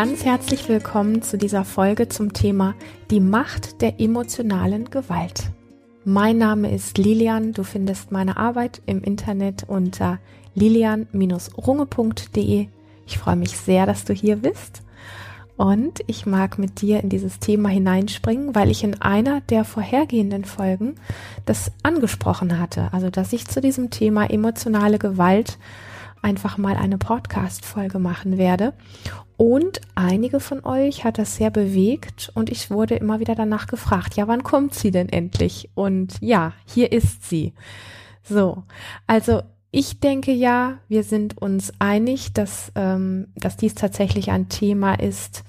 ganz 0.00 0.24
herzlich 0.24 0.66
willkommen 0.66 1.20
zu 1.20 1.36
dieser 1.36 1.62
Folge 1.62 2.08
zum 2.08 2.32
Thema 2.32 2.74
Die 3.10 3.20
Macht 3.20 3.82
der 3.82 4.00
emotionalen 4.00 4.88
Gewalt. 4.88 5.50
Mein 6.06 6.38
Name 6.38 6.74
ist 6.74 6.96
Lilian, 6.96 7.52
du 7.52 7.64
findest 7.64 8.10
meine 8.10 8.38
Arbeit 8.38 8.80
im 8.86 9.02
Internet 9.02 9.64
unter 9.68 10.18
lilian-runge.de. 10.54 12.68
Ich 13.06 13.18
freue 13.18 13.36
mich 13.36 13.58
sehr, 13.58 13.84
dass 13.84 14.06
du 14.06 14.14
hier 14.14 14.36
bist 14.36 14.80
und 15.58 16.00
ich 16.06 16.24
mag 16.24 16.58
mit 16.58 16.80
dir 16.80 17.02
in 17.02 17.10
dieses 17.10 17.38
Thema 17.38 17.68
hineinspringen, 17.68 18.54
weil 18.54 18.70
ich 18.70 18.82
in 18.82 19.02
einer 19.02 19.42
der 19.42 19.66
vorhergehenden 19.66 20.46
Folgen 20.46 20.94
das 21.44 21.72
angesprochen 21.82 22.58
hatte, 22.58 22.88
also 22.92 23.10
dass 23.10 23.34
ich 23.34 23.46
zu 23.46 23.60
diesem 23.60 23.90
Thema 23.90 24.30
emotionale 24.30 24.98
Gewalt 24.98 25.58
einfach 26.22 26.58
mal 26.58 26.76
eine 26.76 26.98
Podcast-Folge 26.98 27.98
machen 27.98 28.38
werde. 28.38 28.74
Und 29.36 29.80
einige 29.94 30.38
von 30.38 30.64
euch 30.64 31.04
hat 31.04 31.18
das 31.18 31.36
sehr 31.36 31.50
bewegt 31.50 32.30
und 32.34 32.50
ich 32.50 32.70
wurde 32.70 32.96
immer 32.96 33.20
wieder 33.20 33.34
danach 33.34 33.66
gefragt, 33.66 34.16
ja, 34.16 34.28
wann 34.28 34.42
kommt 34.42 34.74
sie 34.74 34.90
denn 34.90 35.08
endlich? 35.08 35.70
Und 35.74 36.20
ja, 36.20 36.52
hier 36.66 36.92
ist 36.92 37.28
sie. 37.28 37.54
So, 38.22 38.64
also 39.06 39.42
ich 39.70 40.00
denke 40.00 40.32
ja, 40.32 40.78
wir 40.88 41.04
sind 41.04 41.38
uns 41.38 41.72
einig, 41.78 42.32
dass, 42.32 42.72
ähm, 42.74 43.28
dass 43.36 43.56
dies 43.56 43.74
tatsächlich 43.74 44.30
ein 44.30 44.48
Thema 44.48 44.94
ist, 44.94 45.44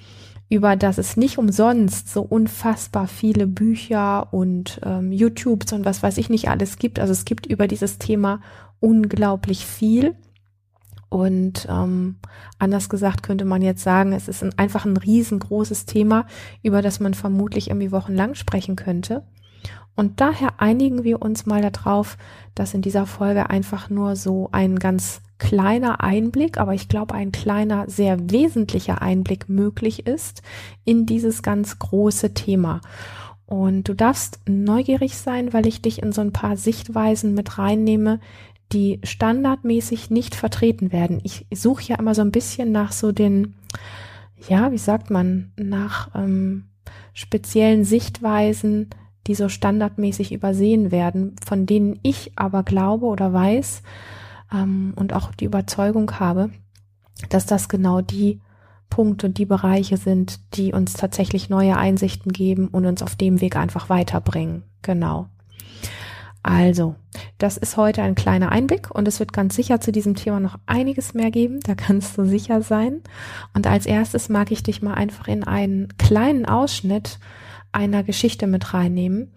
über 0.48 0.76
das 0.76 0.98
es 0.98 1.18
nicht 1.18 1.38
umsonst 1.38 2.10
so 2.10 2.22
unfassbar 2.22 3.08
viele 3.08 3.48
Bücher 3.48 4.32
und 4.34 4.80
ähm, 4.84 5.12
YouTubes 5.12 5.74
und 5.74 5.86
was 5.86 6.04
weiß 6.04 6.18
ich 6.18 6.30
nicht 6.30 6.50
alles 6.50 6.78
gibt. 6.78 7.00
Also 7.00 7.14
es 7.14 7.26
gibt 7.26 7.46
über 7.46 7.68
dieses 7.68 7.98
Thema 7.98 8.42
unglaublich 8.80 9.66
viel. 9.66 10.16
Und 11.12 11.68
ähm, 11.70 12.16
anders 12.58 12.88
gesagt 12.88 13.22
könnte 13.22 13.44
man 13.44 13.62
jetzt 13.62 13.84
sagen, 13.84 14.14
es 14.14 14.30
ist 14.30 14.46
ein, 14.46 14.58
einfach 14.58 14.86
ein 14.86 14.96
riesengroßes 14.96 15.86
Thema, 15.86 16.26
über 16.64 16.82
das 16.82 17.02
man 17.02 17.14
vermutlich 17.14 17.68
irgendwie 17.68 17.92
wochenlang 17.92 18.34
sprechen 18.34 18.78
könnte. 18.78 19.24
Und 19.94 20.22
daher 20.22 20.62
einigen 20.62 21.04
wir 21.04 21.22
uns 21.22 21.46
mal 21.46 21.70
darauf, 21.70 22.18
dass 22.56 22.74
in 22.74 22.82
dieser 22.82 23.06
Folge 23.06 23.50
einfach 23.50 23.90
nur 23.90 24.16
so 24.16 24.48
ein 24.54 24.80
ganz 24.80 25.20
kleiner 25.38 26.02
Einblick, 26.02 26.58
aber 26.58 26.74
ich 26.76 26.88
glaube 26.88 27.14
ein 27.14 27.34
kleiner, 27.34 27.90
sehr 27.90 28.18
wesentlicher 28.32 29.02
Einblick 29.02 29.50
möglich 29.50 30.08
ist 30.08 30.42
in 30.86 31.06
dieses 31.06 31.44
ganz 31.44 31.78
große 31.78 32.34
Thema. 32.34 32.80
Und 33.48 33.90
du 33.90 33.96
darfst 33.96 34.40
neugierig 34.48 35.18
sein, 35.18 35.52
weil 35.52 35.68
ich 35.68 35.82
dich 35.82 36.02
in 36.02 36.14
so 36.14 36.22
ein 36.22 36.32
paar 36.32 36.56
Sichtweisen 36.56 37.34
mit 37.34 37.58
reinnehme, 37.58 38.22
die 38.72 39.00
standardmäßig 39.04 40.10
nicht 40.10 40.36
vertreten 40.36 40.92
werden. 40.92 41.20
Ich 41.24 41.46
suche 41.54 41.84
ja 41.84 41.96
immer 41.98 42.16
so 42.16 42.22
ein 42.22 42.32
bisschen 42.32 42.72
nach 42.72 42.92
so 42.92 43.12
den, 43.12 43.56
ja, 44.48 44.72
wie 44.72 44.78
sagt 44.78 45.10
man, 45.10 45.52
nach 45.58 46.10
ähm, 46.16 46.66
speziellen 47.14 47.84
Sichtweisen, 47.84 48.90
die 49.28 49.36
so 49.36 49.50
standardmäßig 49.50 50.32
übersehen 50.32 50.92
werden, 50.92 51.36
von 51.46 51.66
denen 51.66 52.00
ich 52.02 52.32
aber 52.36 52.64
glaube 52.64 53.06
oder 53.06 53.34
weiß 53.34 53.84
ähm, 54.54 54.94
und 54.96 55.14
auch 55.14 55.34
die 55.34 55.46
Überzeugung 55.46 56.12
habe, 56.20 56.50
dass 57.30 57.46
das 57.46 57.70
genau 57.70 58.02
die 58.02 58.42
Punkte 58.90 59.28
und 59.28 59.38
die 59.38 59.46
Bereiche 59.46 59.98
sind, 59.98 60.40
die 60.56 60.74
uns 60.74 60.94
tatsächlich 60.94 61.50
neue 61.50 61.78
Einsichten 61.78 62.32
geben 62.32 62.68
und 62.68 62.86
uns 62.86 63.02
auf 63.02 63.16
dem 63.16 63.42
Weg 63.42 63.56
einfach 63.56 63.90
weiterbringen. 63.90 64.64
Genau. 64.82 65.28
Also, 66.44 66.96
das 67.38 67.58
ist 67.58 67.78
heute 67.78 68.02
ein 68.02 68.16
kleiner 68.16 68.52
Einblick 68.52 68.90
und 68.90 69.08
es 69.08 69.20
wird 69.20 69.32
ganz 69.32 69.56
sicher 69.56 69.80
zu 69.80 69.92
diesem 69.92 70.16
Thema 70.16 70.40
noch 70.40 70.58
einiges 70.66 71.14
mehr 71.14 71.30
geben, 71.30 71.60
da 71.62 71.76
kannst 71.76 72.18
du 72.18 72.26
sicher 72.26 72.62
sein. 72.62 73.02
Und 73.54 73.68
als 73.68 73.86
erstes 73.86 74.28
mag 74.30 74.52
ich 74.52 74.64
dich 74.64 74.82
mal 74.82 74.96
einfach 74.96 75.28
in 75.28 75.44
einen 75.44 75.90
kleinen 75.98 76.46
Ausschnitt 76.46 77.20
einer 77.72 78.04
Geschichte 78.04 78.48
mit 78.48 78.74
reinnehmen, 78.74 79.32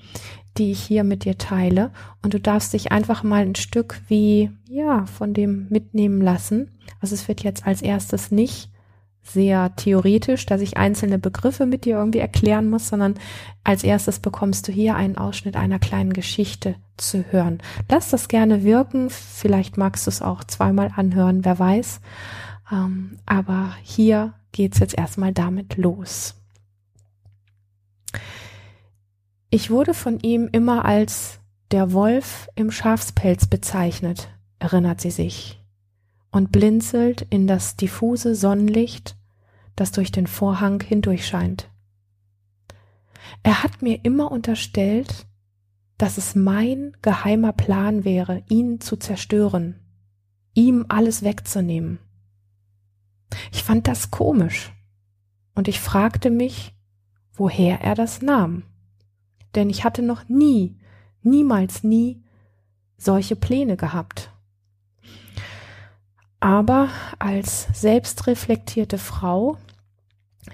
die 0.57 0.73
ich 0.73 0.81
hier 0.81 1.05
mit 1.05 1.25
dir 1.25 1.37
teile. 1.37 1.93
Und 2.23 2.33
du 2.33 2.41
darfst 2.41 2.73
dich 2.73 2.91
einfach 2.91 3.23
mal 3.23 3.43
ein 3.43 3.55
Stück 3.55 4.01
wie, 4.09 4.51
ja, 4.69 5.05
von 5.07 5.35
dem 5.35 5.67
mitnehmen 5.69 6.21
lassen. 6.21 6.71
Also 7.01 7.15
es 7.15 7.29
wird 7.29 7.43
jetzt 7.43 7.67
als 7.67 7.83
erstes 7.83 8.31
nicht 8.31 8.71
sehr 9.25 9.75
theoretisch, 9.77 10.47
dass 10.47 10.61
ich 10.61 10.77
einzelne 10.77 11.19
Begriffe 11.19 11.67
mit 11.67 11.85
dir 11.85 11.97
irgendwie 11.97 12.19
erklären 12.19 12.69
muss, 12.69 12.89
sondern 12.89 13.15
als 13.65 13.83
erstes 13.83 14.21
bekommst 14.21 14.69
du 14.69 14.73
hier 14.73 14.95
einen 14.95 15.17
Ausschnitt 15.17 15.57
einer 15.57 15.79
kleinen 15.79 16.13
Geschichte 16.13 16.77
zu 16.97 17.25
hören. 17.31 17.59
Lass 17.89 18.11
das 18.11 18.29
gerne 18.29 18.63
wirken, 18.63 19.11
vielleicht 19.11 19.77
magst 19.77 20.07
du 20.07 20.11
es 20.11 20.23
auch 20.23 20.45
zweimal 20.45 20.93
anhören, 20.95 21.45
wer 21.45 21.59
weiß. 21.59 22.01
Ähm, 22.71 23.19
aber 23.27 23.75
hier 23.83 24.35
geht's 24.53 24.79
jetzt 24.79 24.97
erstmal 24.97 25.33
damit 25.33 25.77
los. 25.77 26.35
Ich 29.51 29.71
wurde 29.71 29.95
von 29.95 30.21
ihm 30.21 30.49
immer 30.53 30.85
als 30.85 31.41
der 31.71 31.93
Wolf 31.93 32.49
im 32.55 32.71
Schafspelz 32.71 33.47
bezeichnet, 33.47 34.29
erinnert 34.59 35.01
sie 35.01 35.11
sich 35.11 35.64
und 36.35 36.51
blinzelt 36.51 37.23
in 37.31 37.47
das 37.47 37.77
diffuse 37.77 38.35
Sonnenlicht, 38.35 39.17
das 39.77 39.93
durch 39.93 40.11
den 40.11 40.27
Vorhang 40.27 40.83
hindurch 40.83 41.29
scheint. 41.29 41.71
Er 43.45 43.63
hat 43.63 43.83
mir 43.83 44.05
immer 44.05 44.33
unterstellt, 44.33 45.27
dass 45.97 46.19
es 46.19 46.35
mein 46.35 46.97
geheimer 47.03 47.53
Plan 47.53 48.05
wäre, 48.05 48.43
ihn 48.49 48.81
zu 48.81 48.97
zerstören, 48.97 49.79
ihm 50.55 50.87
alles 50.89 51.23
wegzunehmen. 51.23 52.01
Ich 53.53 53.63
fand 53.63 53.87
das 53.87 54.11
komisch 54.11 54.73
und 55.55 55.69
ich 55.69 55.79
fragte 55.79 56.31
mich, 56.31 56.75
woher 57.33 57.81
er 57.81 57.95
das 57.95 58.23
nahm. 58.23 58.65
Denn 59.55 59.71
ich 59.71 59.85
hatte 59.85 60.03
noch 60.03 60.29
nie, 60.29 60.81
niemals 61.23 61.85
nie 61.85 62.25
solche 62.97 63.37
Pläne 63.37 63.77
gehabt. 63.77 64.34
Aber 66.45 66.91
als 67.19 67.69
selbstreflektierte 67.73 68.99
Frau, 68.99 69.57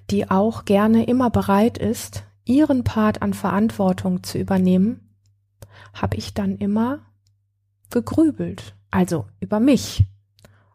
die 0.09 0.31
auch 0.31 0.65
gerne 0.65 1.03
immer 1.03 1.31
bereit 1.31 1.78
ist, 1.78 2.23
ihren 2.45 2.84
Part 2.84 3.23
an 3.23 3.34
Verantwortung 3.34 4.23
zu 4.23 4.39
übernehmen, 4.39 5.17
habe 5.93 6.17
ich 6.17 6.33
dann 6.33 6.59
immer 6.59 7.00
gegrübelt, 7.91 8.77
also 8.93 9.27
über 9.41 9.59
mich, 9.59 10.05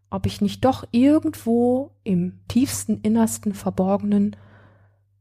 ob 0.10 0.26
ich 0.26 0.42
nicht 0.42 0.66
doch 0.66 0.86
irgendwo 0.92 1.96
im 2.04 2.42
tiefsten 2.50 3.00
Innersten 3.00 3.54
verborgenen 3.54 4.36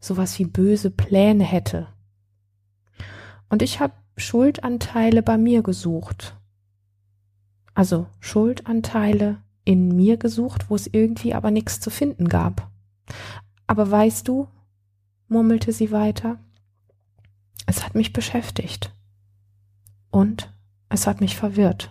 sowas 0.01 0.37
wie 0.41 0.47
böse 0.47 0.91
Pläne 0.91 1.45
hätte. 1.45 1.87
Und 3.49 3.63
ich 3.63 3.79
habe 3.79 3.95
Schuldanteile 4.17 5.23
bei 5.23 5.39
mir 5.39 5.63
gesucht. 5.63 6.35
Also 7.75 8.09
Schuldanteile 8.19 9.44
in 9.65 9.97
mir 9.97 10.17
gesucht, 10.17 10.71
wo 10.71 10.75
es 10.75 10.87
irgendwie 10.87 11.35
aber 11.35 11.51
nichts 11.51 11.81
zu 11.81 11.91
finden 11.91 12.29
gab. 12.29 12.71
Aber 13.67 13.91
weißt 13.91 14.29
du, 14.29 14.49
murmelte 15.29 15.73
sie 15.73 15.91
weiter, 15.91 16.39
es 17.67 17.85
hat 17.85 17.95
mich 17.95 18.13
beschäftigt. 18.13 18.93
Und 20.11 20.53
es 20.89 21.07
hat 21.07 21.21
mich 21.21 21.37
verwirrt. 21.37 21.91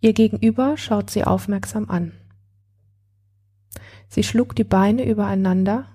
Ihr 0.00 0.12
Gegenüber 0.12 0.76
schaut 0.76 1.08
sie 1.08 1.24
aufmerksam 1.24 1.88
an. 1.88 2.12
Sie 4.08 4.22
schlug 4.22 4.54
die 4.54 4.64
Beine 4.64 5.04
übereinander, 5.06 5.86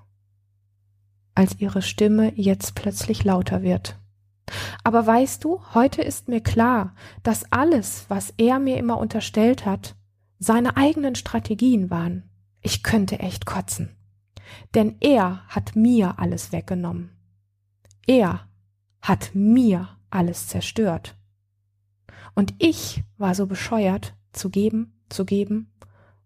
als 1.35 1.59
ihre 1.59 1.81
Stimme 1.81 2.33
jetzt 2.35 2.75
plötzlich 2.75 3.23
lauter 3.23 3.61
wird. 3.61 3.99
Aber 4.83 5.05
weißt 5.05 5.43
du, 5.43 5.61
heute 5.73 6.01
ist 6.01 6.27
mir 6.27 6.41
klar, 6.41 6.95
dass 7.23 7.51
alles, 7.51 8.05
was 8.09 8.33
er 8.37 8.59
mir 8.59 8.77
immer 8.77 8.97
unterstellt 8.97 9.65
hat, 9.65 9.95
seine 10.39 10.77
eigenen 10.77 11.15
Strategien 11.15 11.89
waren. 11.89 12.29
Ich 12.61 12.83
könnte 12.83 13.19
echt 13.19 13.45
kotzen. 13.45 13.95
Denn 14.73 14.95
er 14.99 15.45
hat 15.47 15.75
mir 15.75 16.19
alles 16.19 16.51
weggenommen. 16.51 17.11
Er 18.07 18.47
hat 19.01 19.31
mir 19.33 19.89
alles 20.09 20.47
zerstört. 20.47 21.15
Und 22.35 22.53
ich 22.57 23.03
war 23.17 23.35
so 23.35 23.47
bescheuert, 23.47 24.15
zu 24.31 24.49
geben, 24.49 24.99
zu 25.09 25.25
geben 25.25 25.71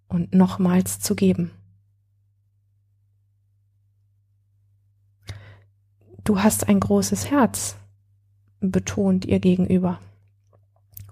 und 0.08 0.34
nochmals 0.34 1.00
zu 1.00 1.16
geben. 1.16 1.52
Du 6.24 6.42
hast 6.42 6.70
ein 6.70 6.80
großes 6.80 7.30
Herz, 7.32 7.76
betont 8.72 9.26
ihr 9.26 9.40
gegenüber. 9.40 10.00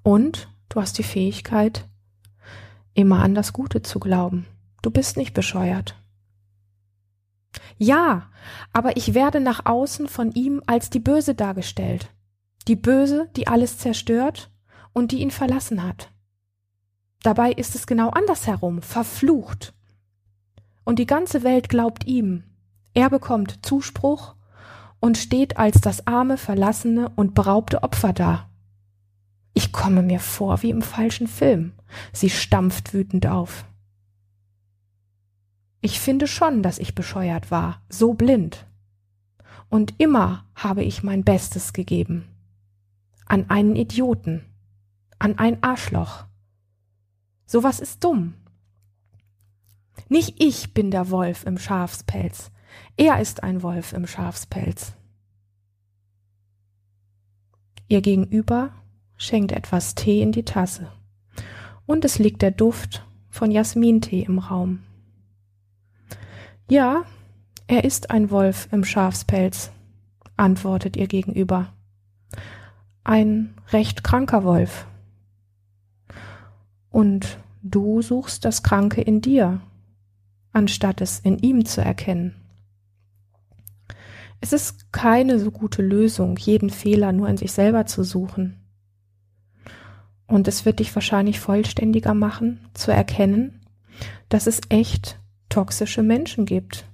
Und 0.04 0.50
du 0.70 0.82
hast 0.82 0.98
die 0.98 1.04
Fähigkeit, 1.04 1.88
immer 2.94 3.20
an 3.20 3.36
das 3.36 3.54
Gute 3.54 3.82
zu 3.82 4.00
glauben. 4.00 4.46
Du 4.82 4.92
bist 4.92 5.18
nicht 5.18 5.34
bescheuert. 5.34 5.96
Ja, 7.78 8.30
aber 8.74 8.98
ich 8.98 9.14
werde 9.14 9.40
nach 9.40 9.66
außen 9.66 10.08
von 10.08 10.32
ihm 10.32 10.62
als 10.66 10.90
die 10.90 11.00
Böse 11.00 11.36
dargestellt. 11.36 12.12
Die 12.68 12.76
Böse, 12.76 13.30
die 13.36 13.48
alles 13.48 13.78
zerstört 13.78 14.52
und 14.94 15.12
die 15.12 15.22
ihn 15.22 15.32
verlassen 15.32 15.84
hat. 15.84 16.12
Dabei 17.24 17.52
ist 17.52 17.76
es 17.76 17.88
genau 17.88 18.10
andersherum, 18.10 18.82
verflucht. 18.82 19.74
und 20.84 20.98
die 21.00 21.06
ganze 21.06 21.44
Welt 21.44 21.70
glaubt 21.70 22.06
ihm. 22.08 22.44
Er 22.94 23.10
bekommt 23.10 23.66
Zuspruch 23.66 24.36
und 25.02 25.18
steht 25.18 25.58
als 25.58 25.82
das 25.82 26.08
arme, 26.08 26.38
verlassene 26.38 27.10
und 27.18 27.34
beraubte 27.34 27.84
Opfer 27.84 28.14
da. 28.14 28.48
Ich 29.54 29.74
komme 29.74 30.02
mir 30.02 30.22
vor 30.22 30.62
wie 30.62 30.70
im 30.70 30.82
falschen 30.82 31.28
Film. 31.28 31.74
Sie 32.14 32.30
stampft 32.30 32.94
wütend 32.94 33.28
auf. 33.28 33.66
Ich 35.82 36.00
finde 36.00 36.28
schon, 36.28 36.64
dass 36.64 36.78
ich 36.78 36.96
bescheuert 36.96 37.52
war, 37.52 37.82
so 37.90 38.14
blind. 38.14 38.68
Und 39.70 40.00
immer 40.00 40.46
habe 40.56 40.84
ich 40.84 41.02
mein 41.02 41.24
Bestes 41.24 41.74
gegeben. 41.74 42.28
An 43.26 43.50
einen 43.50 43.76
Idioten. 43.76 44.46
An 45.18 45.38
ein 45.40 45.64
Arschloch. 45.64 46.26
Sowas 47.46 47.80
ist 47.80 48.04
dumm. 48.04 48.36
Nicht 50.10 50.42
ich 50.44 50.74
bin 50.74 50.92
der 50.92 51.10
Wolf 51.10 51.46
im 51.46 51.58
Schafspelz. 51.58 52.51
Er 52.98 53.20
ist 53.20 53.44
ein 53.44 53.64
Wolf 53.64 53.94
im 53.94 54.08
Schafspelz. 54.08 54.94
Ihr 57.88 58.02
Gegenüber 58.02 58.72
schenkt 59.18 59.52
etwas 59.52 59.96
Tee 59.96 60.22
in 60.22 60.32
die 60.32 60.46
Tasse. 60.46 60.92
Und 61.86 62.06
es 62.06 62.20
liegt 62.20 62.42
der 62.42 62.52
Duft 62.52 63.06
von 63.30 63.52
Jasmintee 63.52 64.22
im 64.22 64.40
Raum. 64.40 64.80
Ja, 66.70 67.04
er 67.68 67.84
ist 67.84 68.12
ein 68.12 68.32
Wolf 68.32 68.68
im 68.72 68.84
Schafspelz, 68.84 69.72
antwortet 70.38 70.96
ihr 70.96 71.08
gegenüber. 71.08 71.74
Ein 73.04 73.54
recht 73.70 74.04
kranker 74.04 74.44
Wolf. 74.44 74.88
Und 76.90 77.38
du 77.62 78.02
suchst 78.02 78.46
das 78.46 78.64
Kranke 78.64 79.02
in 79.02 79.22
dir, 79.22 79.62
anstatt 80.52 81.02
es 81.02 81.20
in 81.20 81.40
ihm 81.40 81.66
zu 81.66 81.82
erkennen. 81.82 82.41
Es 84.42 84.54
ist 84.54 84.92
keine 84.92 85.40
so 85.40 85.52
gute 85.52 85.84
Lösung, 85.84 86.36
jeden 86.36 86.72
Fehler 86.72 87.12
nur 87.12 87.30
in 87.30 87.38
sich 87.38 87.52
selber 87.52 87.86
zu 87.86 88.04
suchen. 88.04 88.58
Und 90.26 90.48
es 90.48 90.66
wird 90.66 90.80
dich 90.80 90.94
wahrscheinlich 90.96 91.40
vollständiger 91.40 92.16
machen, 92.16 92.60
zu 92.74 92.92
erkennen, 92.92 93.62
dass 94.30 94.48
es 94.48 94.62
echt 94.70 95.20
toxische 95.50 96.02
Menschen 96.02 96.46
gibt, 96.46 96.86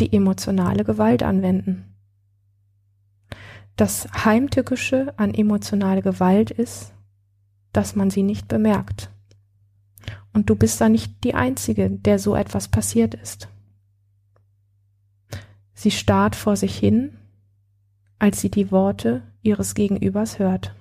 die 0.00 0.12
emotionale 0.14 0.84
Gewalt 0.84 1.22
anwenden. 1.22 1.94
Das 3.76 4.08
Heimtückische 4.24 5.12
an 5.18 5.34
emotionale 5.34 6.02
Gewalt 6.02 6.50
ist, 6.50 6.94
dass 7.72 7.96
man 7.96 8.10
sie 8.10 8.22
nicht 8.22 8.48
bemerkt. 8.48 9.10
Und 10.32 10.48
du 10.48 10.56
bist 10.56 10.80
da 10.80 10.88
nicht 10.88 11.22
die 11.22 11.34
Einzige, 11.34 11.90
der 11.90 12.18
so 12.18 12.34
etwas 12.34 12.68
passiert 12.68 13.14
ist. 13.14 13.48
Sie 15.78 15.92
starrt 15.92 16.34
vor 16.34 16.56
sich 16.56 16.76
hin, 16.76 17.16
als 18.18 18.40
sie 18.40 18.50
die 18.50 18.72
Worte 18.72 19.22
ihres 19.42 19.76
Gegenübers 19.76 20.40
hört. 20.40 20.74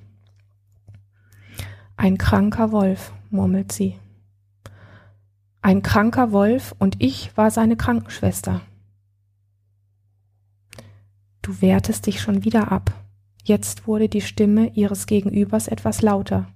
Ein 1.95 2.17
kranker 2.17 2.71
Wolf, 2.71 3.13
murmelt 3.29 3.71
sie. 3.71 3.99
Ein 5.61 5.83
kranker 5.83 6.31
Wolf 6.31 6.73
und 6.79 6.95
ich 6.97 7.37
war 7.37 7.51
seine 7.51 7.77
Krankenschwester. 7.77 8.61
Du 11.43 11.61
wehrtest 11.61 12.07
dich 12.07 12.19
schon 12.19 12.43
wieder 12.43 12.71
ab. 12.71 12.91
Jetzt 13.43 13.85
wurde 13.85 14.09
die 14.09 14.21
Stimme 14.21 14.71
ihres 14.73 15.05
Gegenübers 15.05 15.67
etwas 15.67 16.01
lauter. 16.01 16.47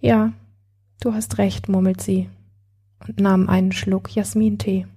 Ja, 0.00 0.32
du 1.00 1.14
hast 1.14 1.38
recht, 1.38 1.68
murmelt 1.68 2.00
sie 2.00 2.28
und 3.06 3.20
nahm 3.20 3.48
einen 3.48 3.70
Schluck 3.70 4.16
Jasmintee. 4.16 4.88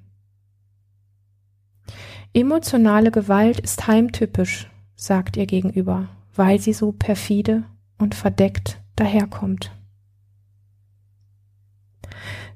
Emotionale 2.34 3.12
Gewalt 3.12 3.60
ist 3.60 3.88
heimtypisch, 3.88 4.72
sagt 4.96 5.36
ihr 5.36 5.46
gegenüber, 5.46 6.08
weil 6.34 6.60
sie 6.60 6.72
so 6.72 6.94
perfide 6.94 7.64
und 7.98 8.16
verdeckt 8.16 8.80
daherkommt. 8.96 9.72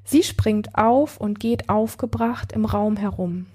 Sie 0.02 0.22
springt 0.22 0.76
auf 0.76 1.18
und 1.18 1.40
geht 1.40 1.68
aufgebracht 1.68 2.52
im 2.52 2.64
Raum 2.64 2.96
herum. 2.96 3.46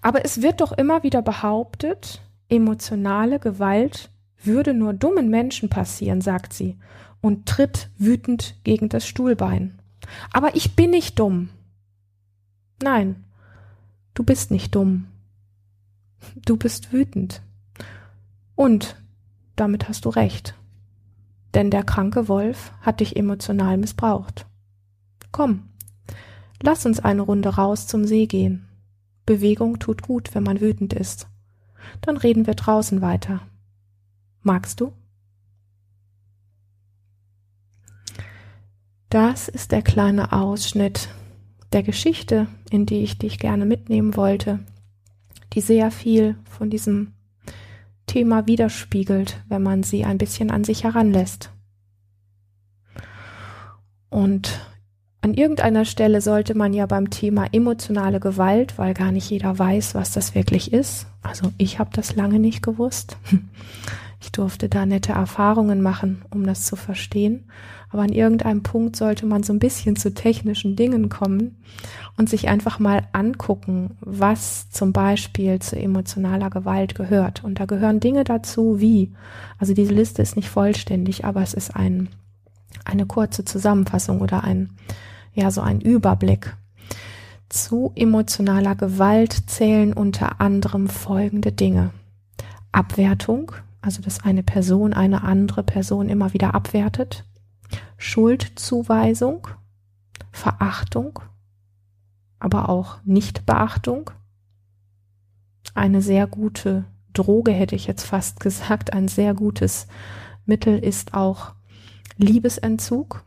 Aber 0.00 0.24
es 0.24 0.40
wird 0.40 0.62
doch 0.62 0.72
immer 0.72 1.02
wieder 1.02 1.20
behauptet, 1.20 2.22
emotionale 2.48 3.38
Gewalt 3.38 4.10
würde 4.42 4.72
nur 4.72 4.94
dummen 4.94 5.28
Menschen 5.28 5.68
passieren, 5.68 6.22
sagt 6.22 6.54
sie 6.54 6.78
und 7.20 7.44
tritt 7.46 7.90
wütend 7.98 8.54
gegen 8.64 8.88
das 8.88 9.06
Stuhlbein. 9.06 9.78
Aber 10.32 10.56
ich 10.56 10.74
bin 10.74 10.90
nicht 10.90 11.18
dumm. 11.18 11.50
Nein, 12.82 13.25
du 14.16 14.24
bist 14.24 14.50
nicht 14.50 14.74
dumm. 14.74 15.06
Du 16.44 16.56
bist 16.56 16.92
wütend. 16.92 17.42
Und 18.56 18.96
damit 19.54 19.88
hast 19.88 20.04
du 20.04 20.08
recht. 20.08 20.54
Denn 21.54 21.70
der 21.70 21.84
kranke 21.84 22.26
Wolf 22.26 22.72
hat 22.80 23.00
dich 23.00 23.16
emotional 23.16 23.76
missbraucht. 23.76 24.46
Komm, 25.30 25.68
lass 26.62 26.84
uns 26.84 26.98
eine 26.98 27.22
Runde 27.22 27.50
raus 27.50 27.86
zum 27.86 28.04
See 28.04 28.26
gehen. 28.26 28.66
Bewegung 29.26 29.78
tut 29.78 30.02
gut, 30.02 30.34
wenn 30.34 30.42
man 30.42 30.60
wütend 30.60 30.92
ist. 30.92 31.28
Dann 32.00 32.16
reden 32.16 32.46
wir 32.46 32.54
draußen 32.54 33.00
weiter. 33.00 33.42
Magst 34.42 34.80
du? 34.80 34.92
Das 39.10 39.48
ist 39.48 39.72
der 39.72 39.82
kleine 39.82 40.32
Ausschnitt 40.32 41.08
der 41.76 41.82
Geschichte, 41.82 42.46
in 42.70 42.86
die 42.86 43.02
ich 43.02 43.18
dich 43.18 43.38
gerne 43.38 43.66
mitnehmen 43.66 44.16
wollte, 44.16 44.60
die 45.52 45.60
sehr 45.60 45.90
viel 45.90 46.36
von 46.48 46.70
diesem 46.70 47.12
Thema 48.06 48.46
widerspiegelt, 48.46 49.42
wenn 49.50 49.62
man 49.62 49.82
sie 49.82 50.06
ein 50.06 50.16
bisschen 50.16 50.50
an 50.50 50.64
sich 50.64 50.84
heranlässt. 50.84 51.50
Und 54.08 54.58
an 55.20 55.34
irgendeiner 55.34 55.84
Stelle 55.84 56.22
sollte 56.22 56.56
man 56.56 56.72
ja 56.72 56.86
beim 56.86 57.10
Thema 57.10 57.46
emotionale 57.52 58.20
Gewalt, 58.20 58.78
weil 58.78 58.94
gar 58.94 59.12
nicht 59.12 59.28
jeder 59.28 59.58
weiß, 59.58 59.94
was 59.94 60.12
das 60.12 60.34
wirklich 60.34 60.72
ist. 60.72 61.06
Also 61.20 61.52
ich 61.58 61.78
habe 61.78 61.90
das 61.92 62.16
lange 62.16 62.38
nicht 62.38 62.62
gewusst. 62.62 63.18
Ich 64.26 64.32
durfte 64.32 64.68
da 64.68 64.84
nette 64.86 65.12
Erfahrungen 65.12 65.80
machen, 65.80 66.24
um 66.30 66.44
das 66.44 66.66
zu 66.66 66.74
verstehen. 66.74 67.44
Aber 67.90 68.02
an 68.02 68.08
irgendeinem 68.08 68.64
Punkt 68.64 68.96
sollte 68.96 69.24
man 69.24 69.44
so 69.44 69.52
ein 69.52 69.60
bisschen 69.60 69.94
zu 69.94 70.12
technischen 70.14 70.74
Dingen 70.74 71.08
kommen 71.08 71.62
und 72.16 72.28
sich 72.28 72.48
einfach 72.48 72.80
mal 72.80 73.06
angucken, 73.12 73.96
was 74.00 74.68
zum 74.70 74.92
Beispiel 74.92 75.60
zu 75.60 75.78
emotionaler 75.78 76.50
Gewalt 76.50 76.96
gehört. 76.96 77.44
Und 77.44 77.60
da 77.60 77.66
gehören 77.66 78.00
Dinge 78.00 78.24
dazu 78.24 78.80
wie, 78.80 79.12
also 79.58 79.74
diese 79.74 79.94
Liste 79.94 80.22
ist 80.22 80.34
nicht 80.34 80.48
vollständig, 80.48 81.24
aber 81.24 81.42
es 81.42 81.54
ist 81.54 81.76
ein, 81.76 82.08
eine 82.84 83.06
kurze 83.06 83.44
Zusammenfassung 83.44 84.20
oder 84.20 84.42
ein, 84.42 84.70
ja, 85.34 85.52
so 85.52 85.60
ein 85.60 85.80
Überblick. 85.80 86.56
Zu 87.48 87.92
emotionaler 87.94 88.74
Gewalt 88.74 89.48
zählen 89.48 89.92
unter 89.92 90.40
anderem 90.40 90.88
folgende 90.88 91.52
Dinge. 91.52 91.90
Abwertung, 92.72 93.52
also 93.86 94.02
dass 94.02 94.24
eine 94.24 94.42
Person 94.42 94.92
eine 94.92 95.22
andere 95.22 95.62
Person 95.62 96.08
immer 96.08 96.34
wieder 96.34 96.56
abwertet. 96.56 97.24
Schuldzuweisung, 97.98 99.46
Verachtung, 100.32 101.20
aber 102.40 102.68
auch 102.68 102.98
Nichtbeachtung. 103.04 104.10
Eine 105.74 106.02
sehr 106.02 106.26
gute 106.26 106.84
Droge 107.12 107.52
hätte 107.52 107.76
ich 107.76 107.86
jetzt 107.86 108.02
fast 108.02 108.40
gesagt, 108.46 108.92
ein 108.92 109.06
sehr 109.06 109.34
gutes 109.34 109.86
Mittel 110.46 110.80
ist 110.80 111.14
auch 111.14 111.54
Liebesentzug, 112.16 113.22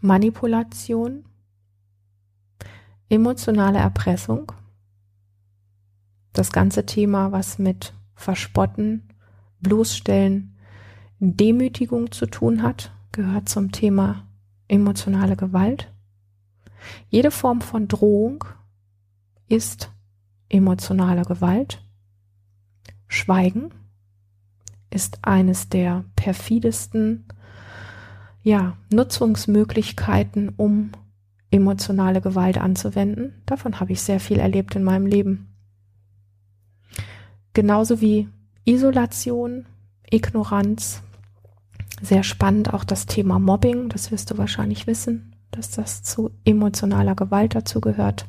Manipulation, 0.00 1.24
emotionale 3.08 3.78
Erpressung, 3.78 4.50
das 6.32 6.50
ganze 6.50 6.84
Thema, 6.84 7.30
was 7.30 7.60
mit 7.60 7.94
Verspotten, 8.16 9.09
Bloßstellen, 9.60 10.56
Demütigung 11.18 12.12
zu 12.12 12.26
tun 12.26 12.62
hat, 12.62 12.92
gehört 13.12 13.48
zum 13.48 13.72
Thema 13.72 14.26
emotionale 14.68 15.36
Gewalt. 15.36 15.92
Jede 17.08 17.30
Form 17.30 17.60
von 17.60 17.88
Drohung 17.88 18.44
ist 19.48 19.90
emotionale 20.48 21.22
Gewalt. 21.22 21.82
Schweigen 23.06 23.70
ist 24.90 25.18
eines 25.22 25.68
der 25.68 26.04
perfidesten 26.16 27.24
ja, 28.42 28.76
Nutzungsmöglichkeiten, 28.90 30.50
um 30.56 30.92
emotionale 31.50 32.20
Gewalt 32.20 32.58
anzuwenden. 32.58 33.34
Davon 33.46 33.80
habe 33.80 33.92
ich 33.92 34.00
sehr 34.00 34.20
viel 34.20 34.38
erlebt 34.38 34.74
in 34.76 34.84
meinem 34.84 35.06
Leben. 35.06 35.48
Genauso 37.52 38.00
wie 38.00 38.28
Isolation, 38.64 39.66
Ignoranz. 40.10 41.02
Sehr 42.02 42.22
spannend 42.22 42.72
auch 42.72 42.84
das 42.84 43.06
Thema 43.06 43.38
Mobbing, 43.38 43.88
das 43.88 44.10
wirst 44.10 44.30
du 44.30 44.38
wahrscheinlich 44.38 44.86
wissen. 44.86 45.26
dass 45.52 45.72
das 45.72 46.04
zu 46.04 46.30
emotionaler 46.44 47.16
Gewalt 47.16 47.56
dazu 47.56 47.80
gehört. 47.80 48.26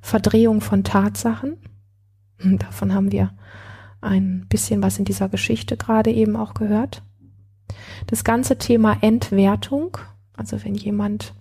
Verdrehung 0.00 0.60
von 0.60 0.82
Tatsachen, 0.82 1.56
hm, 2.38 2.58
davon 2.58 2.92
haben 2.92 3.12
wir 3.12 3.30
ein 4.00 4.46
bisschen 4.48 4.82
was 4.82 4.98
in 4.98 5.04
dieser 5.04 5.28
Geschichte 5.28 5.76
gerade 5.76 6.10
eben 6.10 6.36
auch 6.36 6.54
gehört. 6.54 7.02
Das 8.08 8.24
ganze 8.24 8.58
Thema 8.58 8.98
Entwertung, 9.02 9.96
also 10.36 10.62
wenn 10.64 10.74
jemand 10.74 11.32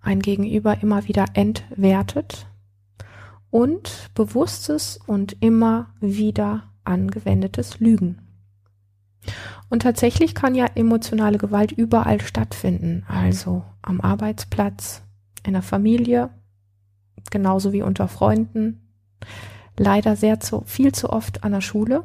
ein 0.00 0.20
Gegenüber 0.20 0.82
immer 0.82 1.06
wieder 1.06 1.26
entwertet 1.34 2.46
und 3.52 4.10
bewusstes 4.14 4.98
und 5.06 5.36
immer 5.40 5.90
wieder 6.00 6.72
angewendetes 6.84 7.78
Lügen. 7.78 8.18
Und 9.68 9.82
tatsächlich 9.82 10.34
kann 10.34 10.54
ja 10.56 10.66
emotionale 10.74 11.38
Gewalt 11.38 11.70
überall 11.70 12.20
stattfinden, 12.20 13.04
also 13.06 13.62
am 13.82 14.00
Arbeitsplatz, 14.00 15.02
in 15.44 15.52
der 15.52 15.62
Familie, 15.62 16.30
genauso 17.30 17.72
wie 17.72 17.82
unter 17.82 18.08
Freunden, 18.08 18.88
leider 19.78 20.16
sehr 20.16 20.40
zu, 20.40 20.62
viel 20.66 20.92
zu 20.92 21.10
oft 21.10 21.44
an 21.44 21.52
der 21.52 21.60
Schule. 21.60 22.04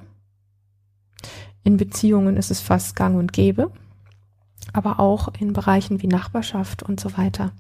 In 1.64 1.78
Beziehungen 1.78 2.36
ist 2.36 2.52
es 2.52 2.60
fast 2.60 2.96
gang 2.96 3.18
und 3.18 3.32
gäbe, 3.32 3.72
aber 4.74 5.00
auch 5.00 5.30
in 5.40 5.54
Bereichen 5.54 6.02
wie 6.02 6.08
Nachbarschaft 6.08 6.84
und 6.84 7.00
so 7.00 7.18
weiter. 7.18 7.52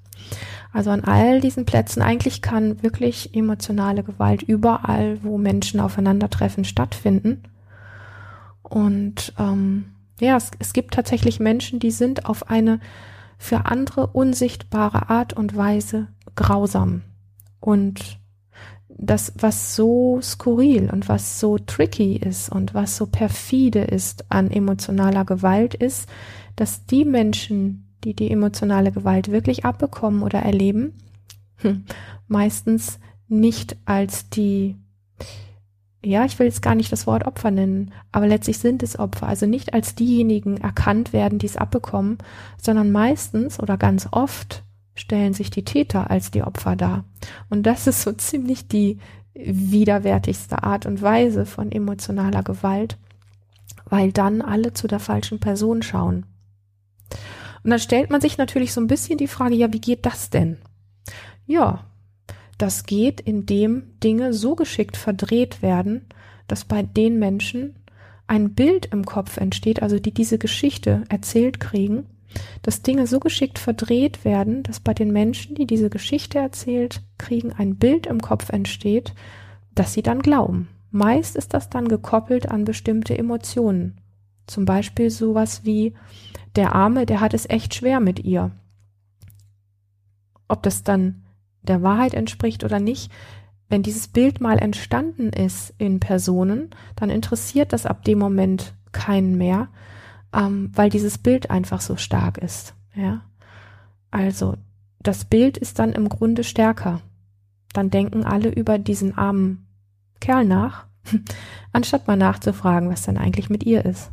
Also 0.73 0.91
an 0.91 1.03
all 1.03 1.41
diesen 1.41 1.65
Plätzen 1.65 2.01
eigentlich 2.01 2.41
kann 2.41 2.81
wirklich 2.83 3.35
emotionale 3.35 4.03
Gewalt 4.03 4.43
überall, 4.43 5.19
wo 5.23 5.37
Menschen 5.37 5.79
aufeinandertreffen, 5.79 6.65
stattfinden. 6.65 7.43
Und 8.61 9.33
ähm, 9.39 9.93
ja, 10.19 10.35
es, 10.35 10.51
es 10.59 10.73
gibt 10.73 10.93
tatsächlich 10.93 11.39
Menschen, 11.39 11.79
die 11.79 11.91
sind 11.91 12.25
auf 12.25 12.49
eine 12.49 12.79
für 13.37 13.65
andere 13.65 14.07
unsichtbare 14.07 15.09
Art 15.09 15.33
und 15.33 15.55
Weise 15.55 16.07
grausam. 16.35 17.03
Und 17.59 18.19
das, 18.89 19.33
was 19.37 19.75
so 19.75 20.19
skurril 20.21 20.89
und 20.91 21.07
was 21.07 21.39
so 21.39 21.57
tricky 21.59 22.15
ist 22.17 22.49
und 22.49 22.73
was 22.73 22.97
so 22.97 23.05
perfide 23.05 23.81
ist 23.81 24.25
an 24.29 24.49
emotionaler 24.49 25.23
Gewalt 25.23 25.75
ist, 25.75 26.09
dass 26.57 26.85
die 26.85 27.05
Menschen, 27.05 27.95
die 28.03 28.13
die 28.13 28.29
emotionale 28.29 28.91
Gewalt 28.91 29.31
wirklich 29.31 29.63
abbekommen 29.63 30.23
oder 30.23 30.39
erleben, 30.39 30.97
hm, 31.57 31.85
meistens 32.27 32.99
nicht 33.29 33.77
als 33.85 34.29
die, 34.29 34.75
ja, 36.03 36.25
ich 36.25 36.37
will 36.37 36.47
jetzt 36.47 36.61
gar 36.61 36.75
nicht 36.75 36.91
das 36.91 37.07
Wort 37.07 37.25
Opfer 37.25 37.51
nennen, 37.51 37.93
aber 38.11 38.27
letztlich 38.27 38.57
sind 38.57 38.83
es 38.83 38.99
Opfer, 38.99 39.27
also 39.27 39.45
nicht 39.45 39.73
als 39.73 39.95
diejenigen 39.95 40.57
erkannt 40.57 41.13
werden, 41.13 41.39
die 41.39 41.45
es 41.45 41.57
abbekommen, 41.57 42.17
sondern 42.61 42.91
meistens 42.91 43.59
oder 43.59 43.77
ganz 43.77 44.07
oft 44.11 44.63
stellen 44.95 45.33
sich 45.33 45.51
die 45.51 45.63
Täter 45.63 46.09
als 46.09 46.31
die 46.31 46.43
Opfer 46.43 46.75
dar. 46.75 47.05
Und 47.49 47.63
das 47.63 47.87
ist 47.87 48.01
so 48.01 48.11
ziemlich 48.13 48.67
die 48.67 48.97
widerwärtigste 49.35 50.63
Art 50.63 50.87
und 50.87 51.01
Weise 51.03 51.45
von 51.45 51.71
emotionaler 51.71 52.41
Gewalt, 52.41 52.97
weil 53.85 54.11
dann 54.11 54.41
alle 54.41 54.73
zu 54.73 54.87
der 54.87 54.99
falschen 54.99 55.39
Person 55.39 55.83
schauen. 55.83 56.25
Und 57.67 57.71
dann 57.71 57.79
stellt 57.79 58.09
man 58.09 58.21
sich 58.21 58.37
natürlich 58.37 58.71
so 58.71 58.79
ein 58.79 58.87
bisschen 58.87 59.17
die 59.17 59.27
Frage, 59.27 59.53
ja, 59.55 59.73
wie 59.73 59.81
geht 59.81 60.05
das 60.05 60.29
denn? 60.29 60.55
Ja, 61.45 61.83
das 62.57 62.85
geht, 62.85 63.19
indem 63.19 63.99
Dinge 64.01 64.33
so 64.33 64.55
geschickt 64.55 64.95
verdreht 64.95 65.61
werden, 65.61 66.05
dass 66.47 66.63
bei 66.63 66.81
den 66.81 67.19
Menschen 67.19 67.75
ein 68.25 68.53
Bild 68.53 68.85
im 68.93 69.03
Kopf 69.03 69.35
entsteht, 69.35 69.81
also 69.81 69.99
die 69.99 70.13
diese 70.13 70.37
Geschichte 70.37 71.03
erzählt 71.09 71.59
kriegen, 71.59 72.05
dass 72.61 72.83
Dinge 72.83 73.05
so 73.05 73.19
geschickt 73.19 73.59
verdreht 73.59 74.23
werden, 74.23 74.63
dass 74.63 74.79
bei 74.79 74.93
den 74.93 75.11
Menschen, 75.11 75.53
die 75.53 75.65
diese 75.65 75.89
Geschichte 75.89 76.39
erzählt 76.39 77.01
kriegen, 77.17 77.51
ein 77.51 77.75
Bild 77.75 78.07
im 78.07 78.21
Kopf 78.21 78.47
entsteht, 78.47 79.13
das 79.75 79.91
sie 79.91 80.03
dann 80.03 80.21
glauben. 80.21 80.69
Meist 80.89 81.35
ist 81.35 81.53
das 81.53 81.69
dann 81.69 81.89
gekoppelt 81.89 82.47
an 82.49 82.63
bestimmte 82.63 83.17
Emotionen. 83.17 83.99
Zum 84.47 84.63
Beispiel 84.63 85.09
sowas 85.09 85.65
wie 85.65 85.95
der 86.57 86.75
Arme, 86.75 87.05
der 87.05 87.21
hat 87.21 87.33
es 87.33 87.49
echt 87.49 87.75
schwer 87.75 87.99
mit 87.99 88.19
ihr. 88.19 88.51
Ob 90.47 90.63
das 90.63 90.83
dann 90.83 91.23
der 91.61 91.81
Wahrheit 91.83 92.13
entspricht 92.13 92.63
oder 92.63 92.79
nicht, 92.79 93.11
wenn 93.69 93.83
dieses 93.83 94.07
Bild 94.07 94.39
mal 94.39 94.57
entstanden 94.59 95.29
ist 95.29 95.73
in 95.77 95.99
Personen, 95.99 96.69
dann 96.95 97.09
interessiert 97.09 97.73
das 97.73 97.85
ab 97.85 98.03
dem 98.05 98.17
Moment 98.17 98.73
keinen 98.91 99.37
mehr, 99.37 99.67
ähm, 100.33 100.71
weil 100.73 100.89
dieses 100.89 101.17
Bild 101.17 101.49
einfach 101.49 101.81
so 101.81 101.97
stark 101.97 102.37
ist. 102.37 102.73
Ja, 102.95 103.21
also 104.09 104.55
das 104.99 105.25
Bild 105.25 105.57
ist 105.57 105.79
dann 105.79 105.91
im 105.93 106.09
Grunde 106.09 106.43
stärker. 106.43 107.01
Dann 107.73 107.89
denken 107.89 108.23
alle 108.23 108.49
über 108.49 108.79
diesen 108.79 109.17
armen 109.17 109.67
Kerl 110.19 110.45
nach, 110.45 110.87
anstatt 111.73 112.07
mal 112.07 112.17
nachzufragen, 112.17 112.89
was 112.89 113.03
denn 113.03 113.17
eigentlich 113.17 113.49
mit 113.49 113.63
ihr 113.65 113.85
ist. 113.85 114.11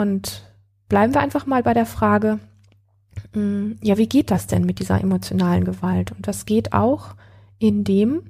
Und 0.00 0.50
bleiben 0.88 1.12
wir 1.12 1.20
einfach 1.20 1.44
mal 1.44 1.62
bei 1.62 1.74
der 1.74 1.84
Frage, 1.84 2.38
mm, 3.34 3.72
ja, 3.82 3.98
wie 3.98 4.08
geht 4.08 4.30
das 4.30 4.46
denn 4.46 4.64
mit 4.64 4.78
dieser 4.78 4.98
emotionalen 4.98 5.62
Gewalt? 5.62 6.10
Und 6.12 6.26
das 6.26 6.46
geht 6.46 6.72
auch, 6.72 7.16
indem 7.58 8.22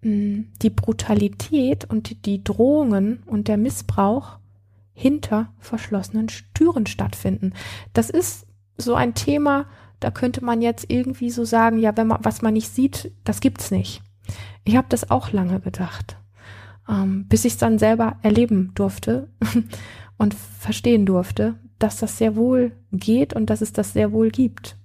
mm, 0.00 0.44
die 0.62 0.70
Brutalität 0.70 1.84
und 1.84 2.24
die 2.24 2.42
Drohungen 2.42 3.22
und 3.26 3.48
der 3.48 3.58
Missbrauch 3.58 4.38
hinter 4.94 5.52
verschlossenen 5.58 6.28
Türen 6.54 6.86
stattfinden. 6.86 7.52
Das 7.92 8.08
ist 8.08 8.46
so 8.78 8.94
ein 8.94 9.12
Thema, 9.12 9.66
da 10.00 10.10
könnte 10.10 10.42
man 10.42 10.62
jetzt 10.62 10.86
irgendwie 10.88 11.28
so 11.30 11.44
sagen, 11.44 11.76
ja, 11.76 11.94
wenn 11.98 12.06
man 12.06 12.24
was 12.24 12.40
man 12.40 12.54
nicht 12.54 12.74
sieht, 12.74 13.12
das 13.24 13.40
gibt's 13.40 13.70
nicht. 13.70 14.00
Ich 14.64 14.74
habe 14.74 14.86
das 14.88 15.10
auch 15.10 15.32
lange 15.32 15.60
gedacht, 15.60 16.16
ähm, 16.88 17.26
bis 17.28 17.44
ich 17.44 17.52
es 17.52 17.58
dann 17.58 17.78
selber 17.78 18.16
erleben 18.22 18.72
durfte 18.74 19.28
und 20.18 20.34
verstehen 20.34 21.06
durfte, 21.06 21.54
dass 21.78 21.98
das 21.98 22.18
sehr 22.18 22.36
wohl 22.36 22.72
geht 22.92 23.32
und 23.32 23.48
dass 23.50 23.60
es 23.60 23.72
das 23.72 23.92
sehr 23.92 24.12
wohl 24.12 24.30
gibt. 24.30 24.76